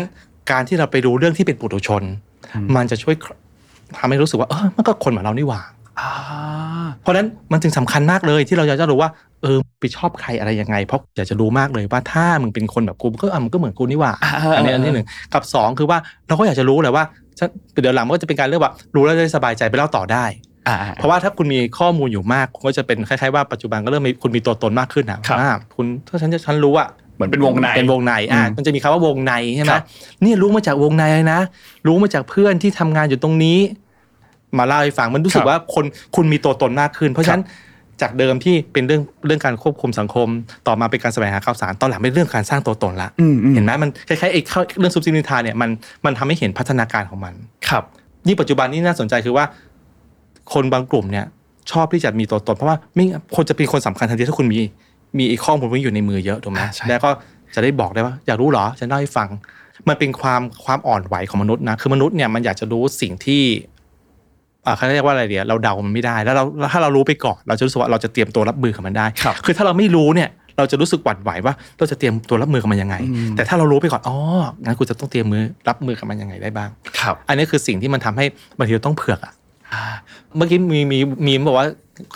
[0.50, 2.02] การที่เราไปดูเรื่องที่เป็นปุถุชน
[2.76, 3.14] มันจะช่วย
[3.98, 5.79] ทำให้รู้สึกว่าเออมันก็คนเหมือนเรานี่หว่าอ่า
[7.02, 9.10] เพราะฉะนั้นมันจึงสำคัญมากเลยที่เราอยากจะรู้ว่า
[9.42, 14.12] เออไปชอบใครอะไรยังไง เพราะอยากจะรู้มากเลยว่าถ้ามึงเป็นคนแบบกูมันก็อะมันก็เหมือนกูนี่หว่า
[14.56, 15.98] อันนี้อันที่หนึ่งกับสองคือว่า
[16.28, 17.04] เราก็อยากจะรู้แหละว่า
[17.38, 17.48] ฉัน
[17.80, 20.24] เดี๋ยวหลังมันก็จะเป็นการเรื่องว่ารู้แล้วจะได้สบายใจไปเล่าต่อได้
[20.68, 29.82] อ่าเพราะว่าถ้าคุณมีข้อมูลอยู่มากคุณก็จะเป็นคล้ายๆว่าปัจจุบันก็เริ่มมีคุณมีตัวตนมากขึ้นนะครับว่าคุณถ้าฉันจะฉันรู้อะเหมือนเป็นวงในเป็นวงในอะอืมมันจะมีคำว่าวงในใช่ไหมครับ
[30.24, 31.40] นี่รู้มาจากวงในเลยนะ
[31.86, 33.58] รู้มาจากเพื่อนที่ทำงานอยู่ตรงนี้
[34.58, 35.84] มาเล่าให้ฟังมันรู้สึกว่าคน
[36.16, 37.44] คุณมีตัวตนมากขึ้น เพราะฉะนั้น
[38.02, 40.28] จากเดิมที่เป็นเรื่องเรื่องการควบคุมสังคม
[40.66, 45.70] ต่อมาเป็นการแสวงหาข่าวสารตอนหลังเป็นเรื่องการสร้างตัวตนละอืมอืมเห็นไหมมันคล้ายๆไอ้เข้าเรื่องซุปซินิทาเนี่ยมัน
[46.04, 47.34] มันทำให้เห็นพัฒนาการของมัน
[47.68, 47.84] ครับ
[48.26, 49.44] นี่ปัจจุบันนี่น่าสนใจคือว่า
[50.52, 51.26] คนบางกลุ่มเนี่ย
[51.70, 54.58] ชอบที่จะมีตัวตน เพราะว่าไม่งั้นคนจะเป็นคนสำคัญทันทีถ้าคุณมี
[55.18, 57.10] มีไอ้ข้อมูลพวกนี้อยู่ในมือเยอะถูกไหมอ่าใช่แล้วก็
[57.54, 59.28] จะได้บอกได้ว่าอยากรู้เหรอฉันเล่าให้ฟัง
[59.88, 63.79] มันเป็นความความอ่อนไหวของมนุษย์นะคือมนุษย์เนี่ยมันอยากจะรู้สิ่งที่อ่า
[64.76, 74.16] เขาเรียกว่าอะไรเดียวเราเดามันไม่ได้แล้วเราแล้วถ้าเรารู้ไปก่อน เราจะรู้สึกว่าเราจะเตรียมตัวรับมือกับมันได้ครับคือถ้าเราไม่รู้เนี่ยเราจะรู้สึกหวั่นไหวว่าเราจะเตรียมตัวรับมือกับมันยังไงอืมแต่ถ้าเรารู้ไปก่อนอ๋อ
[74.64, 76.68] งั้นกูจะต้องเตรียมมือรับมือกับมันยังไงได้บ้าง
[77.00, 78.24] ครับ อันนี้คือสิ่งที่มันทำให้
[78.58, 79.32] บางทีเราต้องเผือกอะ
[80.36, 81.66] เมื่อกี้มีมีมีมบอกว่า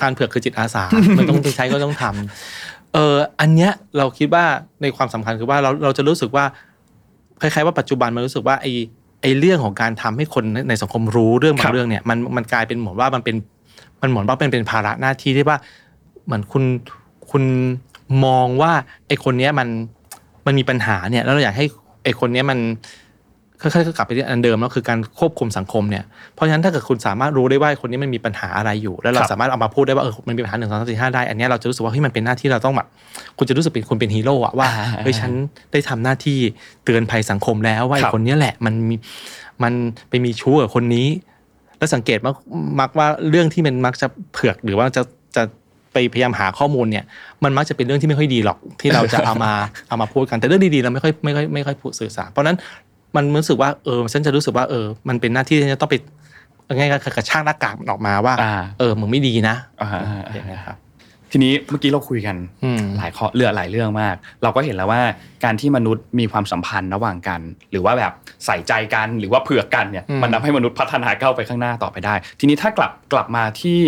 [0.03, 0.83] การเผือกคือจิตอาสา
[1.19, 4.45] มันต้องใช้ก็ต้องทำเอออันเนี้ยเราคิดว่า
[4.83, 6.45] ในความสำคัญคือว่าเราเราจะรู้สึกว่า
[7.41, 8.67] คล้ายๆว่าปัจจุบันมันรู้สึกว่าไอ
[9.25, 13.37] ไอเรื่องของการทำให้คนในในสังคมรู้เรื่องบาครังบเรื่องเนี่ยมันมันกลายเป็นเหมือนว่ามันเป็น
[14.03, 15.59] มันเหมือนว่าเป็นเป็นภาระหน้าที่ที่ว่า
[16.25, 16.65] เหมือนคุณ
[17.31, 17.45] คุณ
[18.25, 18.73] มองว่า
[19.09, 19.69] ไอคนเนี้ยมัน
[20.47, 21.67] มันมีปัญหาเนี่ยแล้วเราอยากให้
[22.05, 22.59] ไอคนเนี้ยมัน
[23.63, 32.87] ค่อยๆกลับไปที่อันเดิมแล้วคือการควบคุมสังคมเนี่ยเพราะฉะนั้นถ้าเกิดคุณสามารถรู้ได้ว่าคนนี้มันมีปัญหาอะไรอยู่ แล้วเราครับสามารถเอามาพูดได้ว่าเออมันมีปัญหาหนึ่งสองสามสี่ห้าได้อันเนี้ยเราจะรู้สึกว่าเฮ้ยมันเป็นหน้าที่เราต้องแบบ
[33.39, 35.31] คุณจะรู้สึกเป็นคุณเป็นฮีโร่อะว่าอ่าเฮ้ยฉัน
[35.73, 36.39] ได้ทำหน้าที่
[36.85, 38.97] เตือนภัยสังคมแล้วว่าไอ้ครับคนเนี้ยแหละมันมี
[39.63, 39.73] มัน
[40.09, 41.07] ไปมีชู้กับคนนี้
[41.79, 42.35] แล้วสังเกตมัก
[42.81, 45.03] มักว่าเรื่องที่มันมักจะเผือกหรือว่าจะ
[45.37, 45.43] จะ
[45.93, 47.05] ไปพยายามหาข้อมูลเนี่ย
[47.45, 49.53] มันมักจะเป็นเรื่องที่ไม่ค่อยดีหรอกที่เราจะเอามา
[49.89, 52.57] เอามาพูดกันแต่เรื่องดีๆเราไม่ค่อยไม่ค่อยไม่ค่อยพูดสื่อสารเพราะฉะนั้น
[53.17, 55.97] มันรู้สึกว่าเออฉันจะรู้สึกว่าเออ มันเป็นหน้าที่ที่จะต้องไป
[56.77, 60.77] ง่ายๆคือกระชากหน้ากากมันออกมาว่าอ่า เออมึงไม่ดีนะอ่าอ่าอ่าอย่างเงี้ยครับ
[61.37, 65.03] ทีนี้เมื่อกี้เราคุยกันอืมหลายข้อเลือหลายเรื่องมาก เราก็เห็นแล้วว่า
[65.45, 68.13] การที่มนุษย์มีความสัมพันธ์ระหว่างกัน หรือว่าแบบ
[68.47, 73.81] ใส่ใจกันหรือว่าเผื่อกันเนี่ยอืมมันทำให้มนุษย์พัฒนาก้าวไปข้างหน้าต่อไปได้ ทีนี้ถ้ากลับกลับมาที่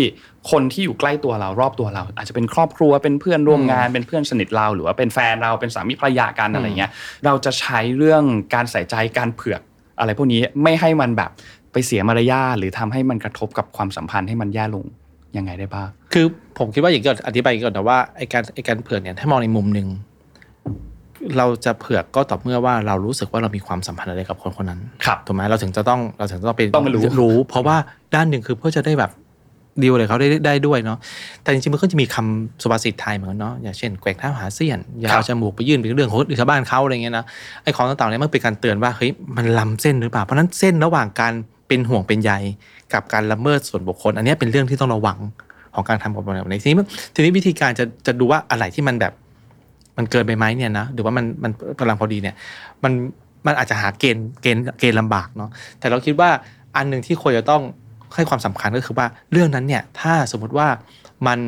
[0.51, 6.91] คนที่อยู่ใกล้ตัวเรารอบตัวเรา อาจจะเป็นครอบครัวเป็นเพื่อนร่วมงานเป็นเพื่อนสนิทเรา หรือว่าเป็นแฟนเราเป็นสามีภรรยากันอะไรเงี้ย
[7.25, 8.23] เราจะใช้เรื่อง
[8.53, 9.61] การใส่ใจการเผือก
[9.99, 11.31] อะไรพวกนี้ไม่ให้มันแบบ
[11.73, 14.85] ไปเสียมารยาทหรือทำให้มันกระทบกับความสัมพันธ์ให้มันแย่ลง
[15.37, 16.25] ยังไงได้บ้าง คือ
[16.57, 19.87] ผมคิดว่าอย่างที่อธิบายก่อนนะว่าไอการไอการเผือกเนี่ยถ้ามองในมุมหนึ่ง
[21.37, 27.77] เราจะเผือกก็ต่อเมื่อว่าเรารู้สึกว่าเรามีความสัมพันธ์อะไรกับคนคนนั้นครับถูกไหมเราถึงจะต้องเราถึงจะต้องไปต้องมารู้รู้ เพราะว่า
[28.15, 29.11] ด้านหนึ่งคือเพื่อจะได้แบบ
[29.83, 30.97] ดีลอะไรเขาได้ได้ด้วยเนาะ
[31.43, 37.25] แต่จริงๆมันก็จะมีคำสุภาษิตไทยเหมือนกันเนาะอย่างเช่นแกว่งเท้าหาเสี้ยนอย่าเอาจมูกไปยื่นเป็นเรื่องของคนอื่นชาวบ้านเขาอะไรเงี้ยนะ
[37.63, 41.33] ไอ้ของต่างๆเนี่ยมันเป็นการเตือนว่าเฮ้ยมันล้ำเส้นหรือเปล่าเพราะฉะนั้นเส้นระหว่างการ
[41.67, 42.31] เป็นห่วงเป็นใย
[42.93, 45.17] กับการละเมิดส่วนบุคคล อันเนี้ยเป็นเรื่องที่ต้องระวัง
[45.75, 46.77] ของการทำกับแบบนี้ทีนี้
[47.13, 49.13] ทีนี้วิธีการจะจะดูว่าอะไรที่มันแบบ
[49.97, 52.35] มันเกินไปไหมเนี่ยนะหรือว่ามันมันกำลังพอดีเนี่ย
[52.83, 52.93] มัน
[53.45, 56.29] มันอาจจะหาเกณฑ์เกณฑ์เกณฑ์ลำบากเนาะแต่เราคิดว่า
[56.75, 57.61] อันหนึ่งที่ควรจะต้อง
[58.15, 60.67] ให้ความสำคัญก็คือว่าเรื่องนั้นเนี่ย ถ้าสมมติว่า
[61.27, 61.39] มัน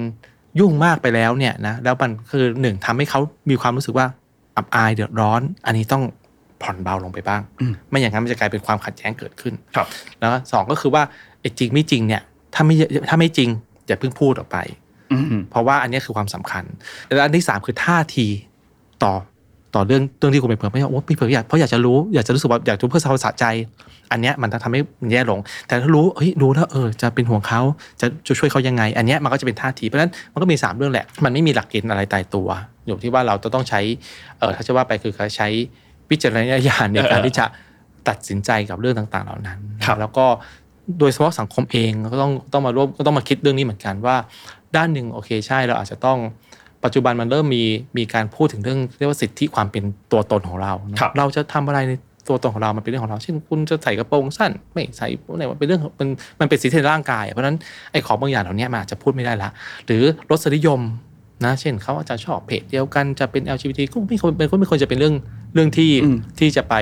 [0.60, 3.20] ยุ่งมากไปแล้วเนี่ยนะแล้วมันคือหนึ่งทำให้เขา
[3.50, 4.08] มีความรู้สึกว่า
[4.58, 6.04] อับอายเดือดร้อน อันนี้ต้อง
[6.62, 9.88] ผ่อนเบาลงไปบ้างอืมไม่อย่างนั้นมันจะกลายเป็นความขัดแย้งเกิดขึ้นครับ
[10.20, 11.04] แล้วก็สองก็คือว่า
[11.42, 12.22] ไอ้จริงไม่จริงเนี่ย
[12.54, 12.76] ถ้าไม่
[13.10, 13.50] ถ้าไม่จริง
[13.88, 14.58] อย่าเพิ่งพูดออกไป
[15.12, 16.64] อืมเพราะว่าอันเนี้ยคือความสำคัญ
[17.06, 18.28] แล้วอันที่สามคือท่าที
[19.04, 19.14] ต่อ
[19.76, 23.46] ต่อเรื่องเรื่องที่คุณไปเผยไม่ใช่ว่าโอ้พี่เผยอยากเพราะอยากจะรู้อยากจะรู้สึกว่าอยากรู้เพื่อสะใจ
[24.12, 27.62] อันเนี้ยมันจะทำให้มันแย่ลง แต่ถ้ารู้เฮ้ยรู้แล้วเออจะเป็นห่วงเขา
[28.02, 32.48] จะจะช่วยเขายังไง อันเนี้ยมันก็จะเป็นท่าทีเพราะฉะนั้นมันก็มีสามเรื่องแหละ มันไม่มีหลักเกณฑ์อะไรตายตัว
[32.86, 33.80] อยู่ที่ว่าเราจะต้องใช้
[34.40, 35.48] เออถ้าจะว่าไปคือใช้
[36.10, 37.46] วิจารณญาณในการที่จะ
[38.08, 40.26] ตัดสินใจกับเรื่องต่าง ๆ เหล่านั้นครับแล้วก็
[41.00, 44.16] โดยเฉพาะสังคมเองก็ต้องต้องมาร่วมก็ต้องมาคิดเรื่องนี้เหมือนกันว่า
[44.76, 46.18] ด้านหนึ่งโอเคใช่เราอาจจะต้อง
[46.84, 47.64] ปัจจุบันมันเริ่มมี
[47.98, 51.94] มีการพูดถึงเรื่องเรียกว่าสิทธิความเป็นตัวตนของเรานะครับเราจะทำอะไรใน
[52.28, 56.10] ตัวตนของเรา มันเป็นเรื่องของเรา เช่น คุณจะใส่กระโปรงสั้น ไม่ใส่อะไรมันเป็นเรื่องของมัน
[56.40, 57.58] มันเป็นสิทธิในร่างกาย เพราะฉะนั้น
[57.92, 59.50] ไอ้ของบางอย่างเหล่านี้มันอาจจะพูดไม่ได้ละ
[59.86, 60.80] หรือรสนิยม
[61.46, 65.16] นะเช่นเขาอาจจะชอบเพศเดียวกันจะเป็น LGBT ก็ไม่ควรเป็นก็ไม่ควรจะเป็นเรื่อง
[65.54, 66.76] เรื่องที่อืมที่จะไป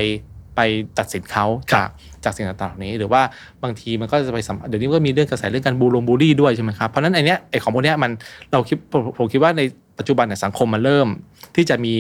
[0.58, 0.62] ไป
[1.00, 1.90] ตัดสินเขาจาก
[2.24, 3.22] จากสิ่งต่างๆเหล่านี้ หรือว่า
[3.64, 8.12] บางทีมันก็จะไปสัมเดี๋ยวนี้ก็มีเรื่องกระแสเรื่องการ bully bully ด้วยใช่ไหมครับเพราะฉะนั้นไอเนี้ยไอของพวกเนี้ยมัน
[8.52, 9.62] เราคิดผมผมคิดว่าใน
[9.98, 11.08] ปัจจุบันเนี่ยสังคมมันเริ่ม
[11.56, 11.94] ที่จะมี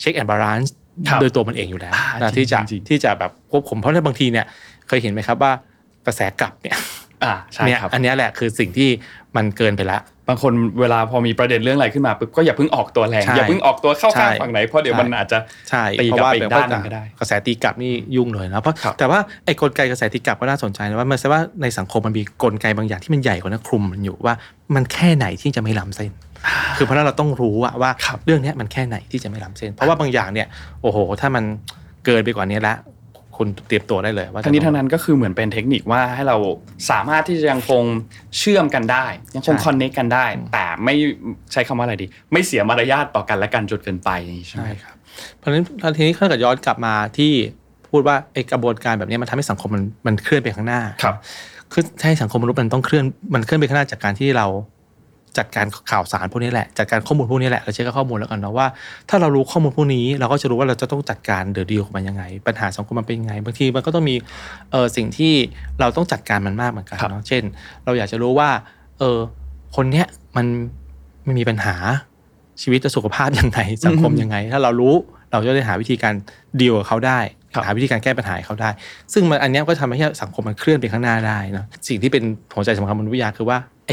[0.00, 0.72] check and balance
[1.08, 4.46] ครับโดยตัวมันเองอยู่แล้วอ่านะจริงที่จะจริงที่จะแบบควบคุมเพราะในบางทีเนี่ย
[4.88, 5.52] เคยเห็นไหมครับว่า
[6.06, 6.76] กระแสกลับเนี่ย
[7.24, 8.88] อ่าใช่เนี่ยครับอันเนี้ยแหละคือสิ่งที่
[9.36, 9.98] มันเกินไปละ
[10.28, 15.38] บางคนเวลาพอมีประเด็นเรื่องอะไรขึ้นมาปุ๊บก็อย่าเพิ่งออกตัวแรงใช่อย่าเพิ่งออกตัวเข้าข้างใช่ฝั่งไหนเพราะเดี๋ยวใช่มันอาจจะ
[15.70, 24.34] ใช่ตีเพกลับราะว่าไปอีกแบบด้านหนึ่งก็ได้กระแสตีกลับนี่ยุ่งเลยนะเพราะครับแต่ว่าไอ้กลไกกระแสตีกลับก็น่าสนใจนะว่ามันแสดงว่าในสังคมมันมีกลไกบางอย่างที่มันใหญ่กว่านั้นคลุมมันอยู่ว่า
[24.74, 26.10] มันแค่ไหนที่จะไม่ล้ำเส้น
[26.76, 30.46] คือเพราะฉะนั้นเราต้องรู้อะว่าครับเรื่องเนี้ยมันแค่ไหนที่จะไม่ล้ำเส้น เพราะว่าบางอย่างเนี่ย
[30.82, 31.44] โอ้โห ถ้ามัน
[32.04, 32.76] เกินไปกว่านี้แล้ว
[33.40, 36.36] คคุณเตรียมตัวได้เลยว่าจะทั้งนี้ทั้งนั้นก็คือเหมือนเป็นเทคนิคว่าให้เรา
[36.90, 37.82] สามารถที่จะยังคง
[38.38, 40.94] เชื่อมกันได้ ยังคงคอนเนคกันได้ แต่ไม่
[41.52, 44.94] ใช้คำว่าอะไรดี ไม่เสียมารยาทต่อกันและกันจนเกินไปอย่างนี้ใช่ไหใช่มครับ
[45.38, 45.64] เพราะฉะนั้น
[45.96, 47.32] ทีนี้ถ้าเกิดย้อนกลับมาที่
[47.90, 51.14] พูดว่าไอ้กระบวนการแบบนี้มันทำให้สังคมมันมันเคลื่อนไปข้างหน้าครับ
[51.72, 54.46] คือให้สังคมมนุษย์มันต้องเคลื่อนมันเคลื่อนไปข้างหน้าจากการที่เรา
[55.38, 58.66] จัดการข่าวสารพวกนี้แหละจัดการข้อมูลพวกนี้แหละเราใช้ข้อมูลแล้วกันเนาะว่า
[59.08, 64.14] ถ้าเรารู้ข้อมูลพวกนี้ เราก็จะรู้ว่าเราจะต้องจัดการเดือดดีลของมันยังไง ปัญหาสังคมมันเป็นยังไงบางทีมันก็ต้องมี
[64.70, 65.32] เออสิ่งที่
[65.80, 67.42] เราต้องจัดการมันมากเหมือนกันครับเนาะเช่น
[67.84, 68.50] เราอยากจะรู้ว่า
[68.98, 69.18] เออ
[69.76, 70.06] คนเนี้ย
[70.36, 70.46] มัน
[71.26, 71.74] มันมีปัญหา
[72.62, 74.94] ชีวิตจะสุขภาพยังไงสังคมยังไง ถ้าเรารู้
[75.32, 76.14] เราจะได้หาวิธีการ
[76.60, 77.20] ดีลกับเขาได้
[77.54, 78.70] ครับหาวิธีการแก้ปัญหาให้เขาได้
[79.12, 82.22] ซึ่งมันอันเนี้ยก็ทำให้สังคมมันเคลื่อนไปข้างหน้าได้เนอะสิ่งที่เป็น
[82.54, 83.90] หัวใจสำคัญของมนุษยวิทยาคือว่าไอ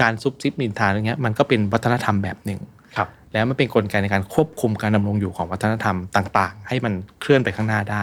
[0.00, 2.60] การซุบซิบนินทาอะไรเงี้ยมันก็เป็นวัฒนธรรมแบบหนึ่ง
[2.96, 8.02] ครับ แล้วมันเป็นกลไกในการควบคุมการดำรงอยู่ของวัฒนธรรมต่าง ๆ ให้มันเคลื่อนไปข้างหน้าได้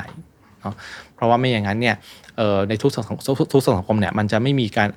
[0.62, 0.74] เนาะ
[1.16, 1.96] เพราะว่าไม่อย่างนั้นเนี่ย
[2.38, 4.90] เอ่อในทุกสังทุกทุกสังคมเนี่ยมันจะไม่มีการ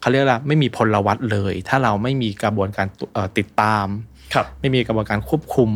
[0.00, 3.86] เขาเรียกว่าไม่มีพลวัตเลย ถ้าเราไม่มีกระบวนการตุเอ่อติดตาม
[4.34, 5.70] ครับไม่มีกระบวนการควบคุม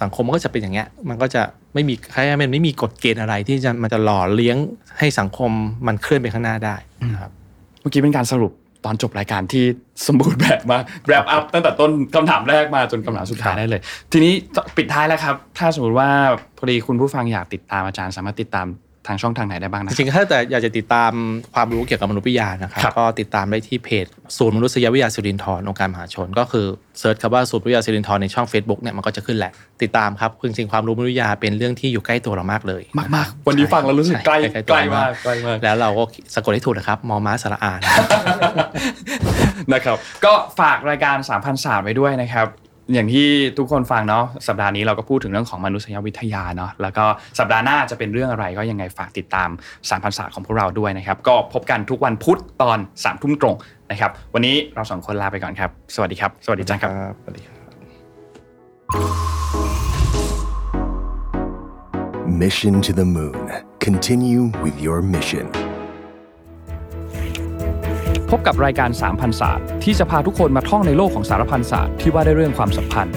[0.00, 1.42] สังคมมันก็จะเป็นอย่างเงี้ยมันก็จะ
[1.74, 4.56] ไม่มีใครมันไม่มีกฎเกณฑ์อะไรที่จะมันจะหล่อเลี้ยง
[4.98, 5.50] ให้สังคม
[5.86, 6.76] มันเคลื่อนไปข้างหน้าได้
[7.12, 7.32] นะครับ
[7.80, 8.52] เมื่อกี้เป็นการสรุป
[8.84, 9.64] ตอนจบรายการที่
[10.06, 13.80] สมบูรณ์แบบมาก wrap up ตั้งแต่ต้นคำถามแรกมาจนคำถามสุดท้ายได้เลย
[14.12, 14.32] ทีนี้
[14.76, 16.10] ปิดท้ายแล้วครับ ถ้าสมมติว่า
[16.58, 18.66] พอดีคุณผู้ฟังอยากติดตามอาจารย์สามารถติดตาม
[19.08, 21.12] ทางช่องทางไหนได้บ้างนะจริงๆถ้าแต่อยากจะติดตาม
[21.54, 24.06] ความรู้เกี่ยวกับมนุษยวิทยานะครับครับก็ติดตามได้ที่เพจ
[24.38, 26.66] ศูนย์มนุษยวิทยาสิรินทรองค์การมหาชน ก็คือ
[26.98, 29.52] เซิร์ชคำว่าศูนย์มนุษยวิทยาสิรินทรในช่อง Facebook เนี่ยมันก็จะขึ้นแหละ
[29.82, 36.04] ติดตามครับคือจริงๆความรู้มนุษยวิทยาเป็นเรื่องที่อยู่ใกล้ตัวเรามากเลยมากมากๆวันนี้ฟังแล้วรู้สึกใกล้ช่ใกล้มากใกล้มากแล้วเราก็
[36.34, 37.80] สะกดให้ถูกนะครับมอม้าสระอาน
[39.72, 42.46] นะครับ ก็ฝากรายการ3,000ศาสตร์ไว้ด้วยนะครับ
[42.94, 43.26] อย่างที่
[43.58, 47.04] ทุกคนฟังเนาะสัปดาห์นี้เราก็พูดถึงเรื่องของมนุษยวิทยาเนาะแล้วก็
[47.38, 49.48] สัปดาห์หน้าจะเป็นเรื่องอะไรก็ยังไงฝากติดตาม
[49.88, 53.56] 3,000ศาสตร์ของพวกเราด้วยนะครับ ก็พบกันทุกวันพุธตอน3ามทุ่มตรง
[53.90, 57.56] นะครับ วันนี้เราสองคนลาไปก่อนครับ สวัสดีครับ สวัสดีอาจารย์ครับสวัสดีครับ
[62.42, 63.50] Mission to the Moon.
[63.80, 65.67] Continue with your mission.
[68.30, 73.14] พบกับรายการสามพันศาสตร์ที่จะพาทุกคนมาท่องในโลกของสารพันศาสตร์ที่ว่าด้วยเรื่องความสัมพันธ์